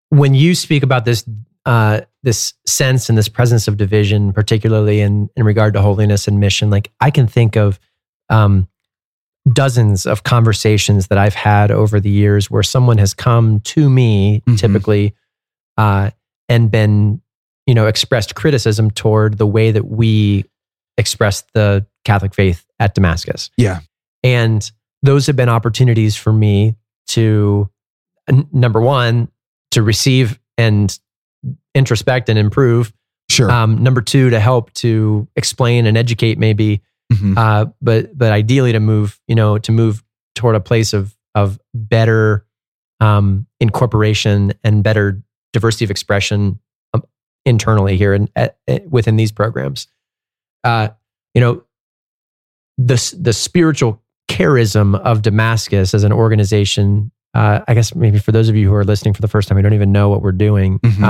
[0.10, 1.24] when you speak about this
[1.66, 6.40] uh, this sense and this presence of division, particularly in in regard to holiness and
[6.40, 7.80] mission, like I can think of
[8.30, 8.68] um,
[9.52, 14.42] dozens of conversations that I've had over the years where someone has come to me
[14.48, 14.58] Mhm.
[14.60, 15.16] typically
[15.78, 16.12] uh,
[16.50, 17.22] and been,
[17.66, 20.46] you know, expressed criticism toward the way that we
[20.98, 23.50] express the Catholic faith at Damascus.
[23.58, 23.80] Yeah.
[24.24, 24.70] And
[25.02, 26.76] those have been opportunities for me
[27.10, 27.70] to,
[28.28, 29.30] n- number one,
[29.72, 31.00] to receive and
[31.80, 32.92] introspect and improve.
[33.32, 33.50] sure.
[33.52, 37.36] Um, number two, to help to explain and educate maybe Mhm.
[37.38, 40.04] uh, but but ideally to move you know to move
[40.36, 42.46] toward a place of of better
[43.00, 45.22] um, incorporation and better
[45.54, 46.60] diversity of expression
[46.94, 47.02] um,
[47.46, 48.30] internally here and
[48.92, 49.88] within these programs.
[50.64, 50.90] Uh,
[51.34, 51.64] you know,
[52.78, 57.12] the the spiritual charism of Damascus as an organization.
[57.34, 59.58] Uh, I guess maybe for those of you who are listening for the first time,
[59.58, 60.80] you don't even know what we're doing.
[60.80, 61.04] Mhm.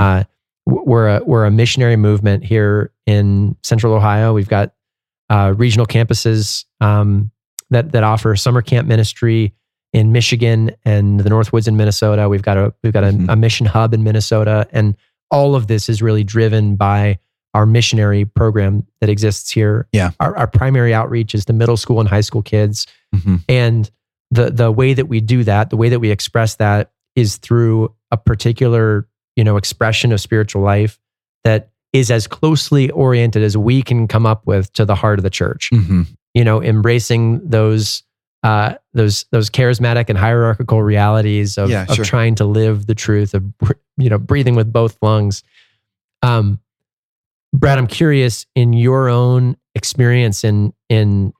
[0.70, 4.32] We're a we're a missionary movement here in Central Ohio.
[4.32, 4.72] We've got
[5.28, 7.30] uh, regional campuses um,
[7.70, 9.52] that that offer summer camp ministry
[9.92, 12.28] in Michigan and the Northwoods in Minnesota.
[12.28, 13.28] We've got a we've got a, Mhm.
[13.32, 14.96] a mission hub in Minnesota, and
[15.30, 17.18] all of this is really driven by
[17.54, 19.88] our missionary program that exists here.
[19.92, 20.10] Yeah.
[20.20, 23.40] our, our primary outreach is to middle school and high school kids, Mhm.
[23.48, 23.90] and
[24.30, 27.92] the the way that we do that, the way that we express that, is through
[28.12, 30.98] a particular you know expression of spiritual life
[31.44, 35.22] that is as closely oriented as we can come up with to the heart of
[35.24, 35.70] the church.
[35.72, 36.06] Mhm.
[36.34, 38.02] You know, embracing those
[38.42, 42.04] uh, those those charismatic and hierarchical realities of, Yeah, of sure.
[42.04, 43.44] trying to live the truth of
[43.98, 45.42] you know breathing with both lungs.
[46.22, 46.60] Um,
[47.52, 51.32] Brad, I'm curious in your own experience in in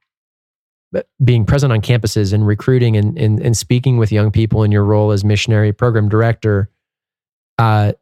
[1.22, 4.84] being present on campuses and recruiting and, and, and speaking with young people in your
[4.84, 6.68] role as missionary program director.
[7.60, 7.92] Uh,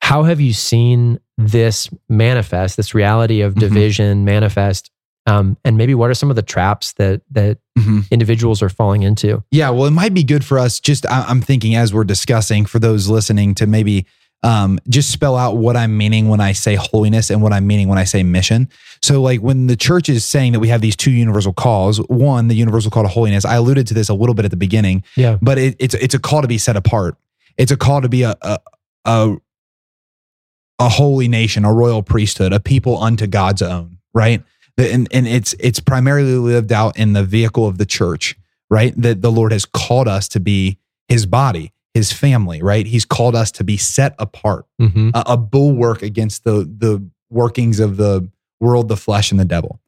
[0.00, 3.60] how have you seen this manifest, this reality of Mhm.
[3.60, 4.90] division manifest?
[5.26, 8.08] Um, and maybe what are some of the traps that that Mhm.
[8.10, 9.42] individuals are falling into?
[9.50, 10.78] Yeah, well, it might be good for us.
[10.80, 14.06] Just I- I'm thinking as we're discussing for those listening to maybe
[14.42, 17.88] um, just spell out what I'm meaning when I say holiness and what I'm meaning
[17.88, 18.68] when I say mission.
[19.02, 22.46] So, like when the church is saying that we have these two universal calls, one,
[22.46, 23.44] the universal call to holiness.
[23.44, 25.38] I alluded to this a little bit at the beginning, Yeah.
[25.42, 27.16] but it, it's it's a call to be set apart.
[27.56, 28.58] It's a call to be a a,
[29.06, 29.36] a
[30.78, 34.42] a holy nation, a royal priesthood, a people unto God's own, right?
[34.76, 38.36] And and it's it's primarily lived out in the vehicle of the church,
[38.68, 38.92] right?
[39.00, 42.86] That the Lord has called us to be His body, His family, right?
[42.86, 45.10] He's called us to be set apart, Mm-hmm.
[45.14, 48.28] a, a bulwark against the the workings of the
[48.60, 49.80] world, the flesh, and the devil.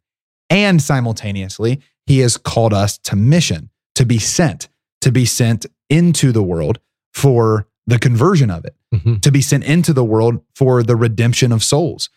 [0.48, 4.70] And simultaneously, He has called us to mission, to be sent,
[5.02, 6.78] to be sent into the world
[7.12, 9.16] for the conversion of it Mm-hmm.
[9.16, 12.08] to be sent into the world for the redemption of souls.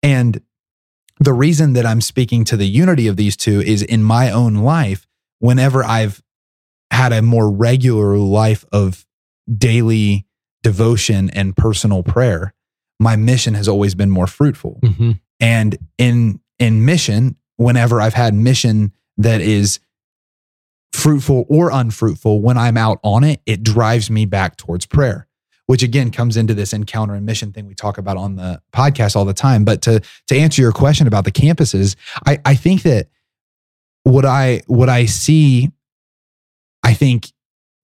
[0.00, 0.40] And
[1.18, 4.54] the reason that I'm speaking to the unity of these two is in my own
[4.54, 5.08] life,
[5.40, 6.22] whenever I've
[6.92, 9.04] had a more regular life of
[9.52, 10.24] daily
[10.62, 12.54] devotion and personal prayer,
[13.00, 14.78] my mission has always been more fruitful.
[14.84, 15.12] Mm-hmm.
[15.40, 19.80] And in in mission, whenever I've had mission that is
[21.00, 25.26] fruitful or unfruitful, when I'm out on it, it drives me back towards prayer,
[25.66, 29.16] which again comes into this encounter and mission thing we talk about on the podcast
[29.16, 29.64] all the time.
[29.64, 33.08] But to to answer your question about the campuses, I, I think that
[34.04, 35.70] what I what I see,
[36.82, 37.32] I think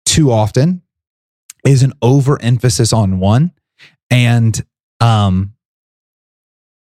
[0.05, 0.83] too often
[1.65, 3.53] is an overemphasis on one
[4.11, 4.65] and
[5.01, 5.55] um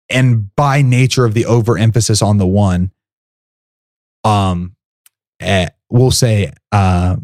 [0.09, 2.91] and by nature of the overemphasis on the one
[4.23, 4.75] um
[5.39, 7.15] eh, we'll say uh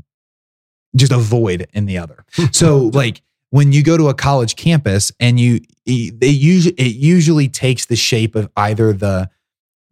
[0.95, 2.23] just a void in the other.
[2.51, 6.95] So like when you go to a college campus and you e, they usually it
[6.95, 9.29] usually takes the shape of either the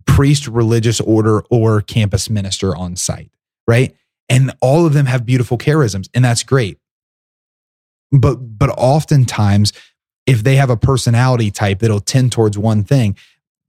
[0.06, 3.32] priest religious order or campus minister on site
[3.68, 3.96] right?
[4.30, 6.80] And all of them have beautiful charisms and that's great.
[8.12, 9.74] But but oftentimes
[10.26, 13.18] if they have a personality type that'll tend towards one thing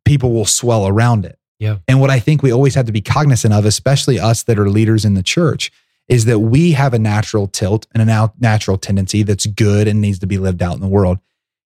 [0.04, 1.78] people will swell around it Yeah.
[1.88, 4.68] and what i think we always have to be cognizant of especially us that are
[4.68, 5.72] leaders in the church
[6.08, 10.18] is that we have a natural tilt and a natural tendency that's good and needs
[10.18, 11.18] to be lived out in the world.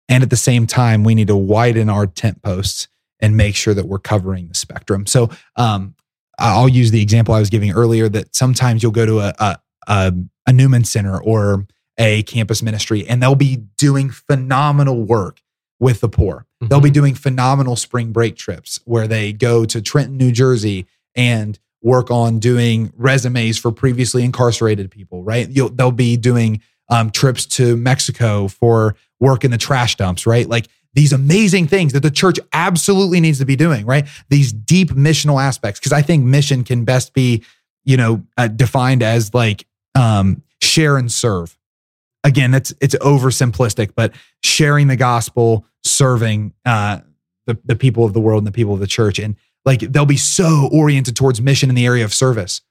[0.09, 2.87] And at the same time, we need to widen our tent posts
[3.19, 5.05] and make sure that we're covering the spectrum.
[5.05, 5.95] So um,
[6.37, 9.57] I'll use the example I was giving earlier that sometimes you'll go to a, a,
[9.87, 10.13] a,
[10.47, 11.65] a Newman Center or
[11.97, 15.39] a campus ministry and they'll be doing phenomenal work
[15.79, 16.45] with the poor.
[16.61, 16.67] Mm-hmm.
[16.67, 21.59] They'll be doing phenomenal spring break trips where they go to Trenton, New Jersey and
[21.81, 25.47] work on doing resumes for previously incarcerated people, right?
[25.49, 30.47] You'll, they'll be doing um, trips to Mexico for work in the trash dumps, right?
[30.47, 34.07] Like these amazing things that the church absolutely needs to be doing, right?
[34.29, 35.79] These deep missional aspects.
[35.79, 37.43] Cause I think mission can best be,
[37.83, 41.57] you know, uh, defined as like um, share and serve.
[42.25, 46.99] Again, it's it's oversimplistic, but sharing the gospel, serving uh,
[47.45, 50.07] the the people of the world and the people of the church, and like they'll
[50.07, 52.61] be so oriented towards mission in the area of service,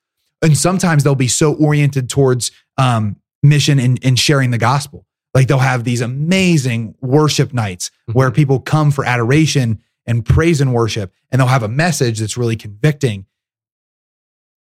[0.42, 5.06] and sometimes they'll be so oriented towards um, mission in, in sharing the gospel.
[5.34, 8.18] Like they'll have these amazing worship nights mm-hmm.
[8.18, 12.36] where people come for adoration and praise and worship, and they'll have a message that's
[12.36, 13.26] really convicting.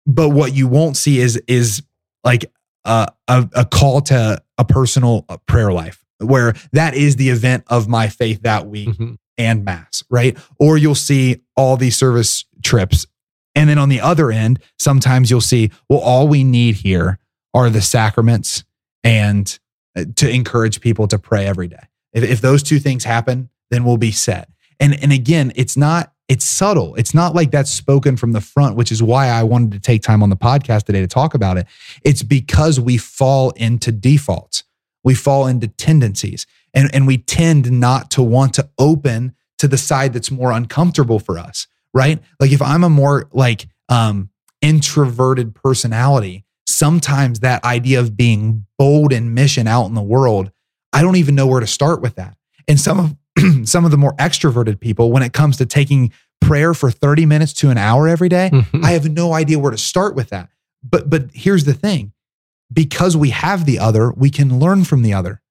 [0.08, 1.84] But what you won't see is is
[2.24, 2.52] like
[2.86, 7.64] a, a, a call to a personal uh, prayer life where that is the event
[7.68, 9.14] of my faith that week mm-hmm.
[9.38, 10.38] and mass, right?
[10.60, 13.08] Or you'll see all these service trips.
[13.56, 17.20] And then on the other end, sometimes you'll see, well, all we need here
[17.54, 18.64] are the sacraments
[19.04, 19.60] and
[19.96, 21.84] uh, to encourage people to pray every day.
[22.14, 24.50] If, if those two things happen, then we'll be set.
[24.80, 26.95] And, and again, it's not it's subtle.
[26.95, 30.01] It's not like that's spoken from the front, which is why I wanted to take
[30.01, 31.67] time on the podcast today to talk about it.
[32.03, 34.63] It's because we fall into defaults,
[35.03, 39.78] we fall into tendencies, and, and we tend not to want to open to the
[39.78, 42.19] side that's more uncomfortable for us, right?
[42.39, 44.30] Like if I'm a more like um,
[44.61, 50.51] introverted personality, sometimes that idea of being bold in mission out in the world,
[50.93, 52.38] I don't even know where to start with that.
[52.67, 53.15] And some of
[53.66, 57.54] some of the more extroverted people when it comes to taking prayer for 30 minutes
[57.54, 58.84] to an hour every day, mm-hmm.
[58.84, 60.50] I have no idea where to start with that.
[60.84, 62.14] But but here's the thing.
[62.74, 65.42] Because we have the other, we can learn from the other.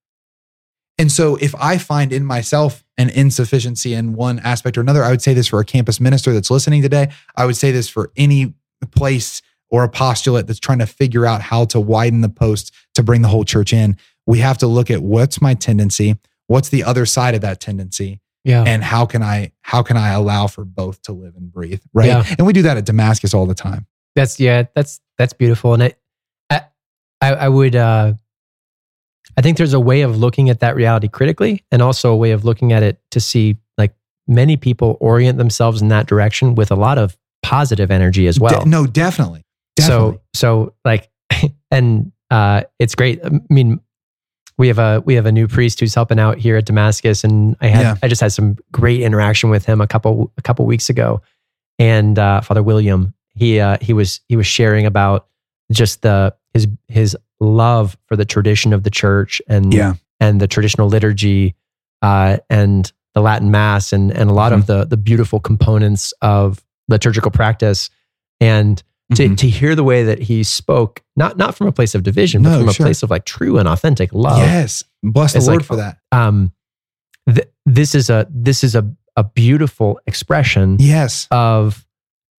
[0.97, 5.11] And so if I find in myself an insufficiency in one aspect or another, I
[5.11, 7.11] would say this for a campus minister that's listening today.
[7.35, 8.53] I would say this for any
[8.91, 13.21] place or apostolate that's trying to figure out how to widen the post to bring
[13.21, 13.97] the whole church in.
[14.27, 16.17] We have to look at what's my tendency,
[16.51, 18.19] what's the other side of that tendency?
[18.43, 18.63] Yeah.
[18.65, 22.07] And how can i how can i allow for both to live and breathe right?
[22.07, 22.25] Yeah.
[22.37, 23.87] and we do that at damascus all the time.
[24.15, 25.73] That's yeah that's that's beautiful.
[25.73, 25.95] And
[26.49, 26.61] i
[27.21, 28.13] i i would uh
[29.37, 32.31] i think there's a way of looking at that reality critically and also a way
[32.31, 33.93] of looking at it to see like
[34.27, 38.63] many people orient themselves in that direction with a lot of positive energy as well.
[38.63, 39.45] De- no definitely,
[39.75, 40.19] definitely.
[40.33, 41.09] so so like
[41.71, 43.23] and uh it's great.
[43.23, 43.79] I mean
[44.61, 47.55] we have a we have a new priest who's helping out here at Damascus, and
[47.61, 47.95] I had yeah.
[48.03, 51.23] I just had some great interaction with him a couple a couple weeks ago,
[51.79, 55.27] and uh, Father William he uh, he was he was sharing about
[55.71, 59.95] just the his his love for the tradition of the church and yeah.
[60.19, 61.55] and the traditional liturgy
[62.03, 64.61] uh, and the Latin Mass and and a lot mm-hmm.
[64.61, 67.89] of the the beautiful components of liturgical practice
[68.39, 68.83] and
[69.15, 69.35] to, mm-hmm.
[69.35, 72.51] to hear the way that he spoke, not not from a place of division, but
[72.51, 74.37] no, from a place of like true and authentic love.
[74.37, 75.97] Yes, bless the Lord like, for that.
[76.11, 76.53] Um,
[77.27, 80.77] th- this is a this is a a beautiful expression.
[80.79, 81.85] Yes, of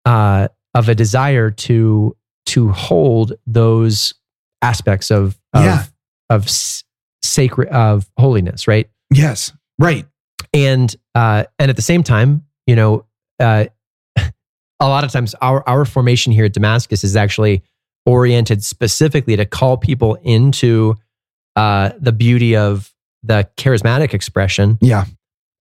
[0.06, 2.16] uh of a desire to
[2.48, 4.14] to hold those
[4.62, 5.84] aspects of of yeah.
[6.30, 6.84] of s-
[7.22, 8.90] sacred of holiness, right?
[9.14, 10.06] Yes, right.
[10.54, 13.06] And uh and at the same time, you know,
[13.40, 13.66] uh
[14.82, 17.64] a lot of times our, our formation here at Damascus is actually
[18.06, 20.96] oriented specifically to call people into
[21.56, 24.80] uh, the beauty of the charismatic expression.
[24.82, 25.06] Yeah.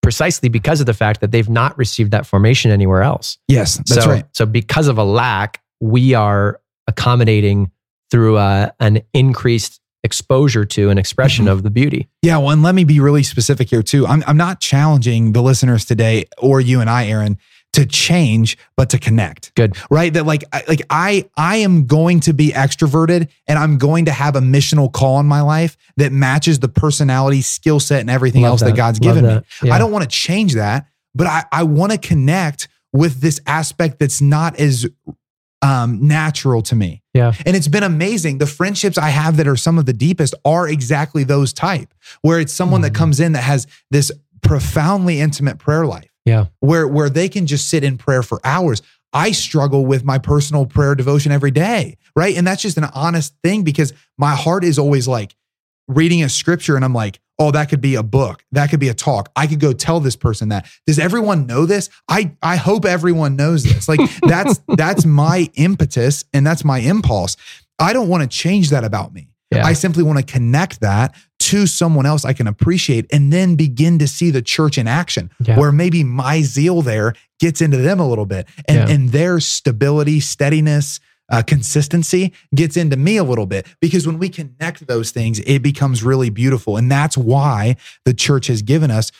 [0.03, 3.37] Precisely because of the fact that they've not received that formation anywhere else.
[3.49, 4.25] Yes, that's so, right.
[4.33, 7.71] So, because of a lack, we are accommodating
[8.11, 11.53] through uh, an increased exposure to an expression mm-hmm.
[11.53, 12.09] of the beauty.
[12.23, 14.07] Yeah, well, and let me be really specific here too.
[14.07, 17.37] I'm, I'm not challenging the listeners today or you and I, Aaron,
[17.73, 22.21] to change but to connect good right that like I, like i i am going
[22.21, 26.13] to be extroverted and i'm going to have a missional call in my life that
[26.13, 29.45] matches the personality skill set and everything Love else that, that god's Love given that.
[29.63, 29.75] me yeah.
[29.75, 33.99] i don't want to change that but i i want to connect with this aspect
[33.99, 34.89] that's not as
[35.63, 37.03] um, natural to me.
[37.13, 37.33] Yeah.
[37.45, 38.39] And it's been amazing.
[38.39, 41.93] The friendships I have that are some of the deepest are exactly those type,
[42.23, 42.85] where it's someone mm.
[42.85, 44.11] that comes in that has this
[44.43, 46.47] profoundly intimate prayer life yeah.
[46.61, 48.83] Where where they can just sit in prayer for hours.
[49.13, 52.37] I struggle with my personal prayer devotion every day, right?
[52.37, 55.35] And that's just an honest thing because my heart is always like
[55.89, 58.45] reading a scripture and I'm like, oh, that could be a book.
[58.53, 59.33] That could be a talk.
[59.35, 60.71] I could go tell this person that.
[60.87, 61.91] Does everyone know this?
[62.09, 63.89] I I hope everyone knows this.
[63.89, 67.37] Like that's that's my impetus and that's my impulse.
[67.81, 69.29] I don't want to change that about me.
[69.51, 69.67] Yeah.
[69.67, 71.17] I simply want to connect that
[71.51, 75.31] to someone else I can appreciate and then begin to see the church in action
[75.41, 75.59] Yeah.
[75.59, 78.95] where maybe my zeal there gets into them a little bit and, Yeah.
[78.95, 81.01] and their stability, steadiness,
[81.33, 85.61] uh, consistency gets into me a little bit because when we connect those things, it
[85.61, 86.77] becomes really beautiful.
[86.77, 89.13] And that's why the church has given us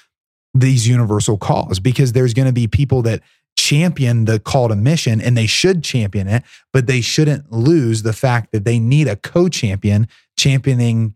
[0.55, 3.21] these universal calls because there's going to be people that
[3.57, 8.13] champion the call to mission and they should champion it, but they shouldn't lose the
[8.13, 11.15] fact that they need a co champion championing.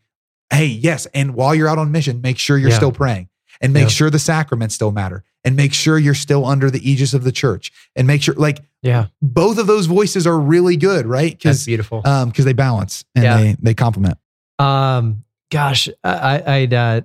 [0.53, 1.07] Hey, yes.
[1.15, 2.77] And while you're out on mission, make sure you're Yeah.
[2.77, 3.29] still praying
[3.61, 3.89] and make Yeah.
[3.89, 7.33] sure the sacraments still matter and make sure you're still under the aegis of the
[7.33, 9.07] church and make sure like Yeah.
[9.23, 11.33] both of those voices are really good, right?
[11.33, 12.03] That's Because beautiful.
[12.05, 13.37] um, because they balance and Yeah.
[13.39, 14.19] they they complement.
[14.59, 17.01] Um, gosh, I, I- I'd uh,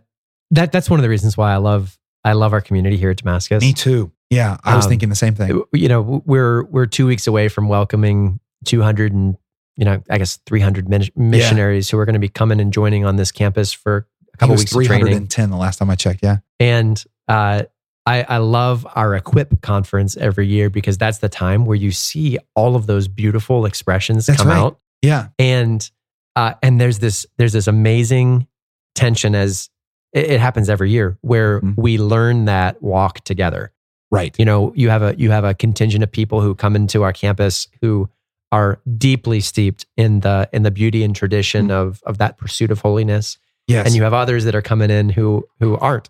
[0.52, 3.18] that that's one of the reasons why I love I love our community here at
[3.18, 3.62] Damascus.
[3.62, 4.12] Me too.
[4.30, 5.64] Yeah, I was Um, thinking the same thing.
[5.74, 9.38] You know, we're we're two weeks away from welcoming 200 and
[9.80, 13.05] you know, I guess 300 min- missionaries who are going to be coming and joining
[13.05, 15.05] on this campus for a couple weeks of training.
[15.05, 16.19] 310 the last time I checked.
[16.21, 16.38] Yeah.
[16.59, 17.63] And uh,
[18.05, 22.38] I, I love our Equip conference every year because that's the time where you see
[22.55, 24.57] all of those beautiful expressions That's come right.
[24.57, 24.80] out.
[25.01, 25.30] Yeah.
[25.39, 25.89] and
[26.36, 28.47] uh, and there's this there's this amazing
[28.95, 29.69] tension as
[30.13, 31.75] it, it happens every year where Mhm.
[31.77, 33.71] we learn that walk together
[34.11, 34.36] Right.
[34.39, 37.13] you know you have a you have a contingent of people who come into our
[37.13, 38.09] campus who
[38.52, 41.72] are deeply steeped in the in the beauty and tradition Mhm.
[41.72, 43.38] of of that pursuit of holiness
[43.68, 43.86] Yes.
[43.86, 46.10] and you have others that are coming in who who aren't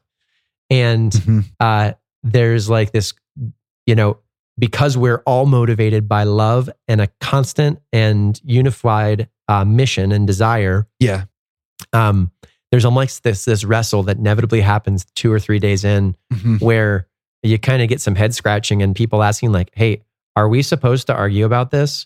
[0.70, 1.46] and Mhm.
[1.60, 3.14] uh, there's like this,
[3.88, 4.18] you know,
[4.58, 10.86] because we're all motivated by love and a constant and unified uh, mission and desire.
[11.00, 11.24] Yeah.
[11.94, 12.32] Um,
[12.72, 16.62] there's almost this this wrestle that inevitably happens two or three days in, Mhm.
[16.62, 17.08] where
[17.42, 20.04] you kind of get some head scratching and people asking like, "Hey,
[20.36, 22.06] are we supposed to argue about this?"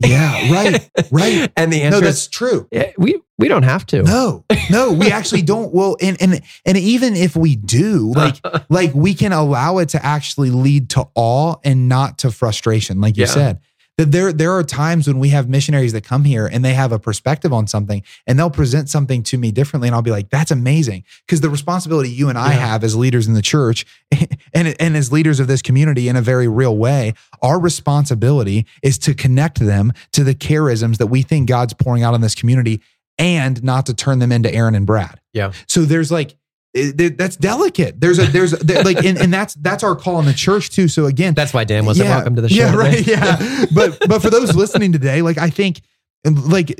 [0.00, 0.52] Yeah.
[0.52, 0.90] Right.
[1.10, 1.52] Right.
[1.56, 2.68] and the answer No, that's is true.
[2.98, 4.02] We we don't have to.
[4.02, 5.72] No, no, we actually don't.
[5.74, 8.36] Well, and and and even if we do, like
[8.68, 13.16] like we can allow it to actually lead to awe and not to frustration, like
[13.16, 13.30] you Yeah.
[13.30, 13.60] said.
[13.98, 16.92] That there there are times when we have missionaries that come here and they have
[16.92, 20.28] a perspective on something and they'll present something to me differently and I'll be like,
[20.28, 21.04] that's amazing.
[21.26, 22.58] Because the responsibility you and I Yeah.
[22.66, 23.86] have as leaders in the church
[24.52, 28.98] and, and as leaders of this community in a very real way, our responsibility is
[28.98, 32.82] to connect them to the charisms that we think God's pouring out on this community
[33.18, 35.20] and not to turn them into Aaron and Brad.
[35.32, 35.52] Yeah.
[35.68, 36.36] So there's like
[36.76, 38.00] it- that's delicate.
[38.00, 40.88] There's a there's there, like and, and that's that's our call in the church too.
[40.88, 42.56] So again, That's why Dan wasn't yeah, welcome to the show.
[42.56, 42.78] Yeah, today.
[42.78, 43.06] right.
[43.06, 43.64] Yeah.
[43.74, 45.80] but but for those listening today, like I think
[46.24, 46.74] like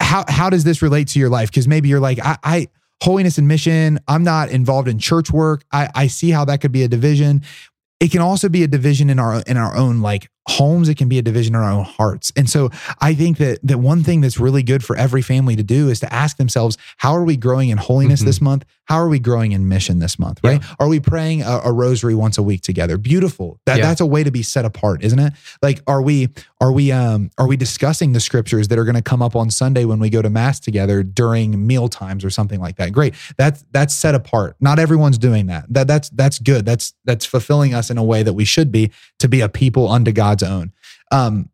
[0.00, 1.50] how how does this relate to your life?
[1.50, 2.68] Because maybe you're like, I, I
[3.02, 5.64] holiness and mission, I'm not involved in church work.
[5.72, 7.42] I, I see how that could be a division.
[8.00, 10.88] It can also be a division in our in our own like homes.
[10.88, 12.32] It can be a division in our own hearts.
[12.36, 12.70] And so
[13.00, 16.00] I think that that one thing that's really good for every family to do is
[16.00, 18.26] to ask themselves, how are we growing in holiness Mhm.
[18.26, 18.64] this month?
[18.84, 20.40] How are we growing in mission this month?
[20.42, 20.60] Right?
[20.80, 22.98] Are we praying a, a rosary once a week together?
[22.98, 23.60] Beautiful.
[23.66, 23.86] That Yeah.
[23.86, 25.32] that's a way to be set apart, isn't it?
[25.62, 26.30] Like, are we
[26.60, 29.50] are we um are we discussing the scriptures that are going to come up on
[29.50, 32.90] Sunday when we go to mass together during meal times or something like that?
[32.92, 33.14] Great.
[33.36, 34.56] That's that's set apart.
[34.60, 35.66] Not everyone's doing that.
[35.68, 36.66] That that's that's good.
[36.66, 39.88] That's that's fulfilling us in a way that we should be to be a people
[39.88, 40.72] unto God's own.
[41.10, 41.50] Um,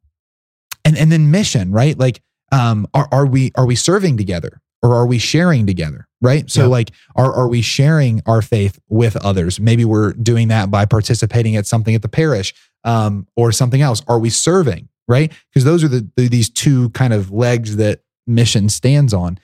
[0.84, 1.98] and and then mission, right?
[1.98, 2.22] Like,
[2.52, 6.06] um, are are we are we serving together or are we sharing together?
[6.22, 6.50] Right.
[6.50, 6.66] So Yeah.
[6.68, 9.58] like, are are we sharing our faith with others?
[9.58, 12.54] Maybe we're doing that by participating at something at the parish,
[12.84, 14.02] um, or something else.
[14.06, 14.88] Are we serving?
[15.08, 15.32] Right?
[15.52, 19.38] Because those are the, the these two kind of legs that mission stands on.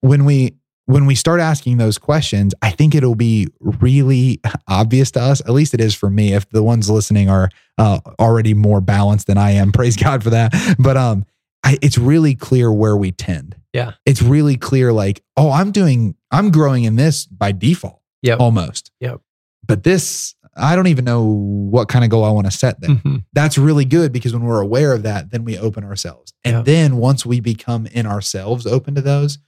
[0.00, 0.56] When we
[0.90, 5.40] when we start asking those questions, I think it'll be really obvious to us.
[5.40, 6.32] At least it is for me.
[6.34, 10.30] If the ones listening are uh, already more balanced than I am, praise God for
[10.30, 10.52] that.
[10.78, 11.24] But um,
[11.64, 13.56] I, it's really clear where we tend.
[13.72, 13.92] Yeah.
[14.04, 14.92] it's really clear.
[14.92, 18.90] Like, oh, I'm doing, I'm growing in this by default, Yeah, almost.
[18.98, 19.20] Yep.
[19.64, 22.90] But this, I don't even know what kind of goal I want to set there
[22.90, 23.24] Mhm.
[23.32, 26.32] that's really good because when we're aware of that, then we open ourselves.
[26.44, 26.62] And Yeah.
[26.62, 29.38] then once we become in ourselves open to those,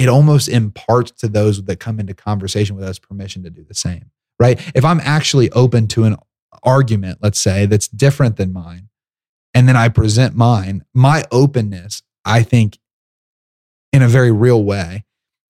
[0.00, 3.74] it almost imparts to those that come into conversation with us permission to do the
[3.74, 4.10] same.
[4.38, 4.58] Right.
[4.74, 6.16] If I'm actually open to an
[6.62, 8.88] argument, let's say, that's different than mine,
[9.52, 12.78] and then I present mine, my openness, I think,
[13.92, 15.04] in a very real way,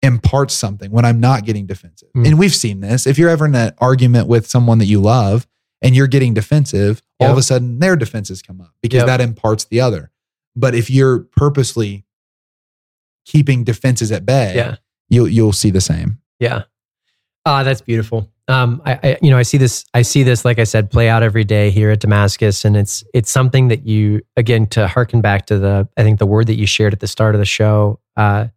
[0.02, 2.10] imparts something when I'm not getting defensive.
[2.16, 2.28] Mm.
[2.28, 3.06] And we've seen this.
[3.06, 5.46] If you're ever in an argument with someone that you love,
[5.82, 9.08] and you're getting defensive, all of a sudden their defenses come up because Yep.
[9.08, 10.10] that imparts the other.
[10.56, 12.07] But if you're purposely
[13.28, 14.78] keeping defenses at bay, Yeah.
[15.10, 16.18] you'll you'll see the same.
[16.40, 16.64] Yeah.
[17.46, 18.32] Ah, that's beautiful.
[18.50, 21.10] Um, I, I, you know, I see this, I see this, like I said, play
[21.10, 22.64] out every day here at Damascus.
[22.66, 26.26] And it's, it's something that you, again, to harken back to the, I think the
[26.26, 28.48] word that you shared at the start of the show, uh,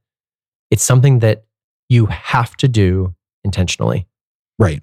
[0.70, 1.44] it's something that
[1.88, 3.14] you have to do
[3.44, 4.06] intentionally.
[4.58, 4.82] Right.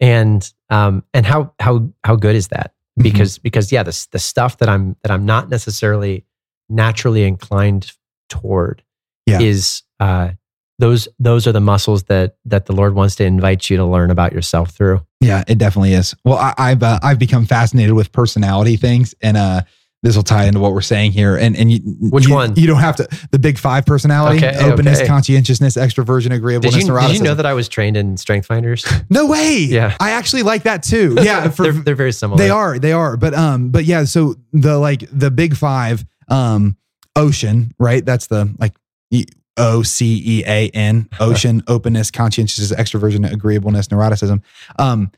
[0.00, 2.72] And, um, and how, how, how good is that?
[2.98, 6.24] Because, because yeah, the, the stuff that I'm, that I'm not necessarily
[6.70, 7.92] naturally inclined
[8.30, 8.82] toward
[9.26, 9.40] Yeah.
[9.40, 10.30] is, uh,
[10.78, 14.10] those those are the muscles that that the Lord wants to invite you to learn
[14.10, 15.00] about yourself through.
[15.20, 16.14] Yeah, it definitely is.
[16.24, 19.62] Well, I, I've uh, I've become fascinated with personality things, and uh,
[20.02, 21.34] this will tie into what we're saying here.
[21.34, 21.78] And and you,
[22.10, 22.54] Which you- one?
[22.56, 23.08] You don't have to.
[23.30, 25.06] The big five personality: Okay, openness, okay.
[25.06, 28.84] conscientiousness, extroversion, agreeableness, Did you, did you know that I was trained in Strength Finders?
[29.08, 29.60] No way.
[29.60, 29.96] Yeah.
[29.98, 31.16] I actually like that too.
[31.22, 32.36] Yeah, for, they're, they're very similar.
[32.36, 33.16] they are they are.
[33.16, 34.04] But um, but yeah.
[34.04, 36.76] So the like the big five, um,
[37.16, 38.04] ocean, right?
[38.04, 38.74] That's the like
[39.56, 44.42] O C E A N, ocean, openness, conscientiousness, extroversion, agreeableness, neuroticism.
[44.78, 45.10] Um,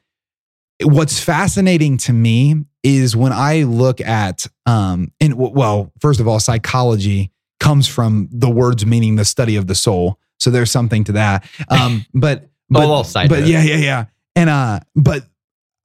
[0.83, 6.29] what's fascinating to me is when I look at um, and w- well, first of
[6.29, 10.19] all, psychology comes from the words meaning the study of the soul.
[10.39, 11.49] So there's something to that.
[11.69, 14.05] Um, but but, little side but yeah, yeah, yeah.
[14.37, 15.25] And uh, but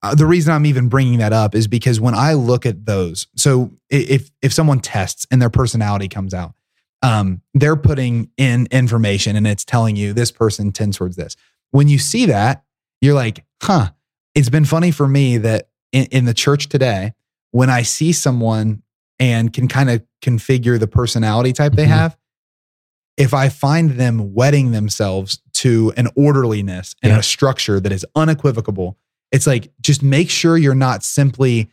[0.04, 3.28] uh, the reason I'm even bringing that up is because when I look at those,
[3.36, 6.54] so if if someone tests and their personality comes out,
[7.04, 11.36] um, they're putting in information and it's telling you this person tends towards this.
[11.72, 12.64] When you see that,
[13.02, 13.90] you're like, huh.
[14.36, 17.14] It's been funny for me that in, in the church today,
[17.52, 18.82] when I see someone
[19.20, 21.90] and can kind of configure the personality type they Mhm.
[21.90, 22.18] have,
[23.16, 27.20] if I find them wedding themselves to an orderliness and Yeah.
[27.20, 28.98] a structure that is unequivocal,
[29.32, 31.70] it's like just make sure you're not simply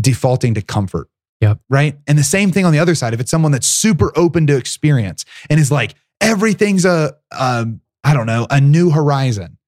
[0.00, 1.08] defaulting to comfort.
[1.40, 1.60] Yep.
[1.68, 1.98] Right.
[2.06, 3.14] And the same thing on the other side.
[3.14, 8.26] If it's someone that's super open to experience and is like, everything's a, um, don't
[8.26, 9.58] know, a new horizon,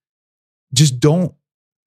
[0.75, 1.35] just don't,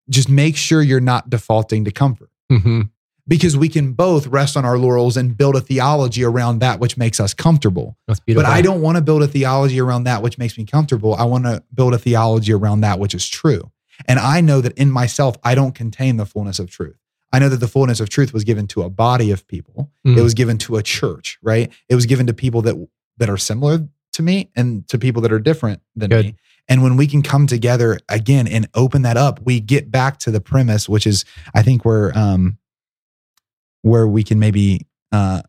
[0.10, 2.82] just make sure you're not defaulting to comfort hmm
[3.28, 6.98] because we can both rest on our laurels and build a theology around that which
[6.98, 7.98] makes us comfortable.
[8.08, 8.48] That's beautiful.
[8.48, 11.16] But I don't want to build a theology around that which makes me comfortable.
[11.16, 13.72] I want to build a theology around that which is true.
[14.08, 16.98] And I know that in myself, I don't contain the fullness of truth.
[17.36, 19.92] I know that the fullness of truth was given to a body of people.
[20.08, 20.16] Mm.
[20.16, 21.70] It was given to a church, right?
[21.90, 25.34] It was given to people that that are similar to me and to people that
[25.34, 26.26] are different than Good.
[26.28, 26.36] me.
[26.70, 30.32] And when we can come together again and open that up, we get back to
[30.32, 32.58] the premise, which is I think where um
[33.82, 35.42] where we can maybe uh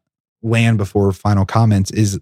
[0.42, 2.18] land before final comments is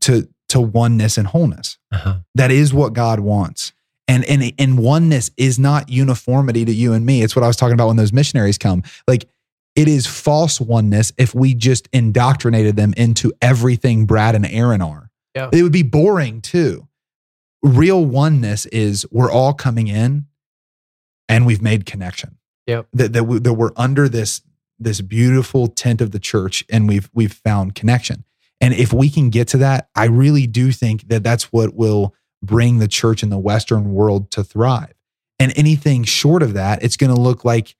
[0.00, 1.78] to to oneness and wholeness.
[1.90, 2.18] Uh-huh.
[2.34, 3.72] That is what God wants.
[4.06, 7.22] And and and oneness is not uniformity to you and me.
[7.22, 8.82] It's what I was talking about when those missionaries come.
[9.08, 9.26] Like
[9.74, 15.10] it is false oneness if we just indoctrinated them into everything Brad and Aaron are.
[15.34, 15.50] Yeah.
[15.52, 16.86] It would be boring too.
[17.62, 20.26] Real oneness is we're all coming in
[21.28, 22.36] and we've made connection.
[22.66, 22.88] Yep.
[22.92, 24.42] That that, we, that we're under this
[24.78, 28.24] this beautiful tent of the church and we've we've found connection.
[28.60, 32.14] And if we can get to that, I really do think that that's what will
[32.44, 34.94] bring the church in the Western world to thrive.
[35.38, 37.74] And anything short of that, it's going to look like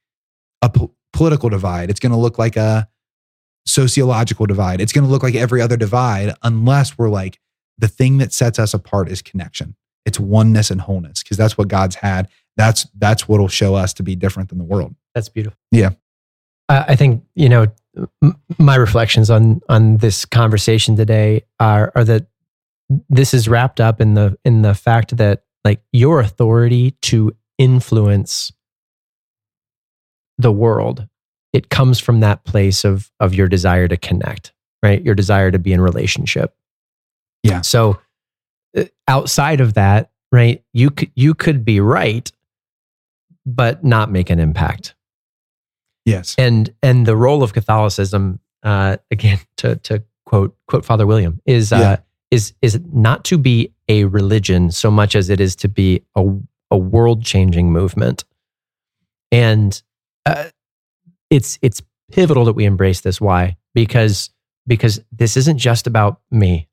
[0.63, 1.91] a po- political divide.
[1.91, 2.89] It's going to look like a
[3.67, 4.81] sociological divide.
[4.81, 7.39] It's going to look like every other divide unless we're like,
[7.79, 9.75] the thing that sets us apart is connection.
[10.05, 12.29] It's oneness and wholeness because that's what God's had.
[12.57, 14.95] That's that's what'll show us to be different than the world.
[15.15, 15.59] That's beautiful.
[15.73, 15.91] Yeah.
[16.69, 17.67] I I think you know
[18.23, 22.27] m- my reflections on on this conversation today are are that
[23.09, 28.53] this is wrapped up in the in the fact that like your authority to influence
[30.39, 31.07] the world
[31.53, 35.59] it comes from that place of of your desire to connect right your desire to
[35.59, 36.55] be in relationship
[37.43, 37.61] Yeah.
[37.63, 38.01] so
[38.77, 42.31] uh, outside of that right you could you could be right
[43.47, 44.95] but not make an impact
[46.05, 46.35] Yes.
[46.37, 51.73] and and the role of Catholicism, uh, again to to quote quote Father William, is
[51.73, 51.97] uh, Yeah.
[52.35, 56.25] Is is not to be a religion so much as it is to be a
[56.71, 58.25] a world changing movement,
[59.31, 59.83] and
[60.27, 60.47] uh,
[61.31, 61.83] it's it's
[62.13, 63.21] pivotal that we embrace this.
[63.21, 63.57] Why?
[63.75, 64.31] Because
[64.67, 66.69] because this isn't just about me,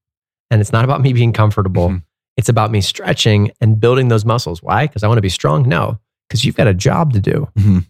[0.50, 1.90] and it's not about me being comfortable.
[1.90, 2.04] Mhm.
[2.38, 4.64] It's about me stretching and building those muscles.
[4.64, 4.88] Why?
[4.88, 5.68] Because I want to be strong.
[5.68, 7.50] No, because you've got a job to do.
[7.60, 7.86] Mhm.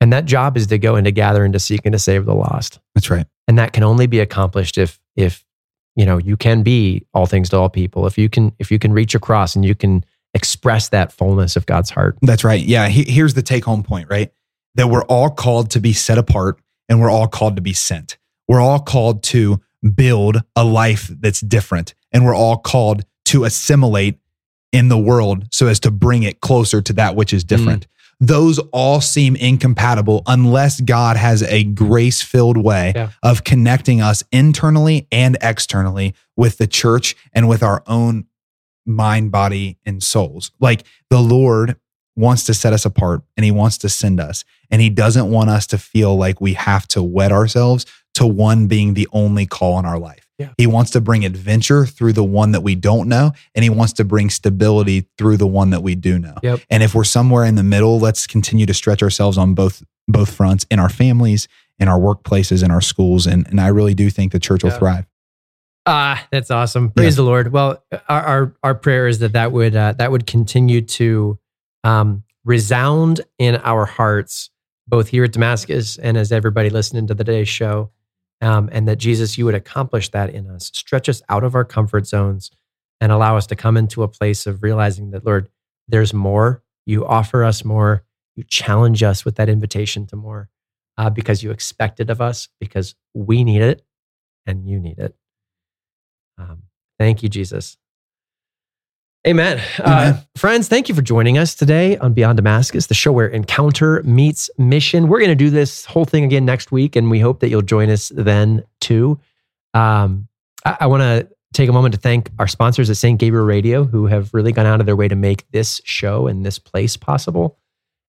[0.00, 2.24] And that job is to go and to gather and to seek and to save
[2.26, 2.78] the lost.
[2.94, 3.26] That's right.
[3.48, 5.44] And that can only be accomplished if if
[5.98, 8.06] you know you can be all things to all people.
[8.06, 11.66] If you can if you can reach across and you can express that fullness of
[11.66, 12.16] God's heart.
[12.22, 12.64] That's right.
[12.64, 12.88] Yeah.
[12.88, 14.32] He, here's the take home point, right?
[14.78, 18.16] that we're all called to be set apart and we're all called to be sent.
[18.46, 19.60] We're all called to
[19.94, 24.18] build a life that's different and we're all called to assimilate
[24.72, 27.86] in the world so as to bring it closer to that which is different.
[27.86, 27.90] Mm.
[28.20, 33.10] Those all seem incompatible unless God has a grace filled way yeah.
[33.22, 38.26] of connecting us internally and externally with the church and with our own
[38.84, 40.50] mind, body, and souls.
[40.58, 41.76] Like the Lord
[42.16, 44.44] wants to set us apart and he wants to send us.
[44.70, 48.66] And he doesn't want us to feel like we have to wed ourselves to one
[48.66, 50.27] being the only call in our life.
[50.38, 50.50] Yeah.
[50.56, 53.92] He wants to bring adventure through the one that we don't know, and he wants
[53.94, 56.36] to bring stability through the one that we do know.
[56.42, 56.60] Yep.
[56.70, 60.32] And if we're somewhere in the middle, let's continue to stretch ourselves on both both
[60.32, 64.10] fronts in our families, in our workplaces, in our schools, and and I really do
[64.10, 65.06] think the church will thrive.
[65.86, 66.90] Ah, that's awesome.
[66.90, 67.16] Praise yeah.
[67.16, 67.50] the Lord.
[67.50, 71.38] Well, our, our, our prayer is that that would uh, that would continue to
[71.82, 74.50] um, resound in our hearts,
[74.86, 77.90] both here at Damascus and as everybody listening to the today's show
[78.40, 81.64] um, and that Jesus, you would accomplish that in us, stretch us out of our
[81.64, 82.50] comfort zones,
[83.00, 85.48] and allow us to come into a place of realizing that, Lord,
[85.86, 86.62] there's more.
[86.86, 88.04] You offer us more.
[88.34, 90.48] You challenge us with that invitation to more
[90.96, 93.82] uh, because you expect it of us, because we need it
[94.46, 95.14] and you need it.
[96.38, 96.64] Um,
[96.98, 97.76] thank you, Jesus.
[99.26, 99.60] Amen.
[99.78, 104.02] Uh, friends, thank you for joining us today on Beyond Damascus, the show where encounter
[104.04, 105.08] meets mission.
[105.08, 107.62] We're going to do this whole thing again next week, and we hope that you'll
[107.62, 109.18] join us then too.
[109.74, 110.28] Um,
[110.64, 113.18] I, I want to take a moment to thank our sponsors at St.
[113.18, 116.46] Gabriel Radio, who have really gone out of their way to make this show and
[116.46, 117.58] this place possible.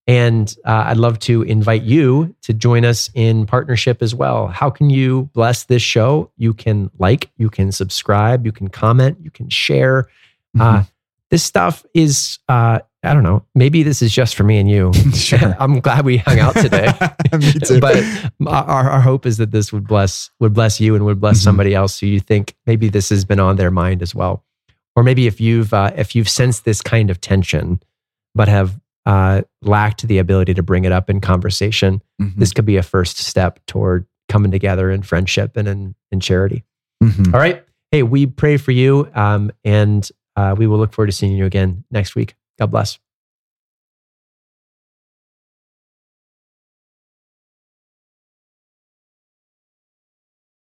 [0.08, 4.48] And uh, I'd love to invite you to join us in partnership as well.
[4.48, 6.32] How can you bless this show?
[6.38, 10.08] You can like, you can subscribe, you can comment, you can share.
[10.58, 10.78] Uh, mm-hmm.
[10.78, 10.84] Uh,
[11.30, 13.46] this stuff is uh, I don't know.
[13.56, 14.92] Maybe this is just for me and you.
[15.14, 15.56] sure.
[15.60, 16.92] I'm glad we hung out today.
[17.34, 17.80] me too.
[17.80, 18.04] But
[18.46, 21.44] our, our hope is that this would bless would bless you and would bless mm-hmm.
[21.44, 24.44] somebody else who you think maybe this has been on their mind as well.
[24.96, 27.82] Or maybe if you've uh, if you've sensed this kind of tension,
[28.36, 32.38] but have uh, lacked the ability to bring it up in conversation, mm-hmm.
[32.38, 36.66] this could be a first step toward coming together in friendship and in, in charity.
[37.02, 37.34] Mm-hmm.
[37.34, 37.64] All right.
[37.92, 40.08] Hey, we pray for you um, and
[40.40, 42.36] uh, we will look forward to seeing you again next week.
[42.58, 43.00] God bless.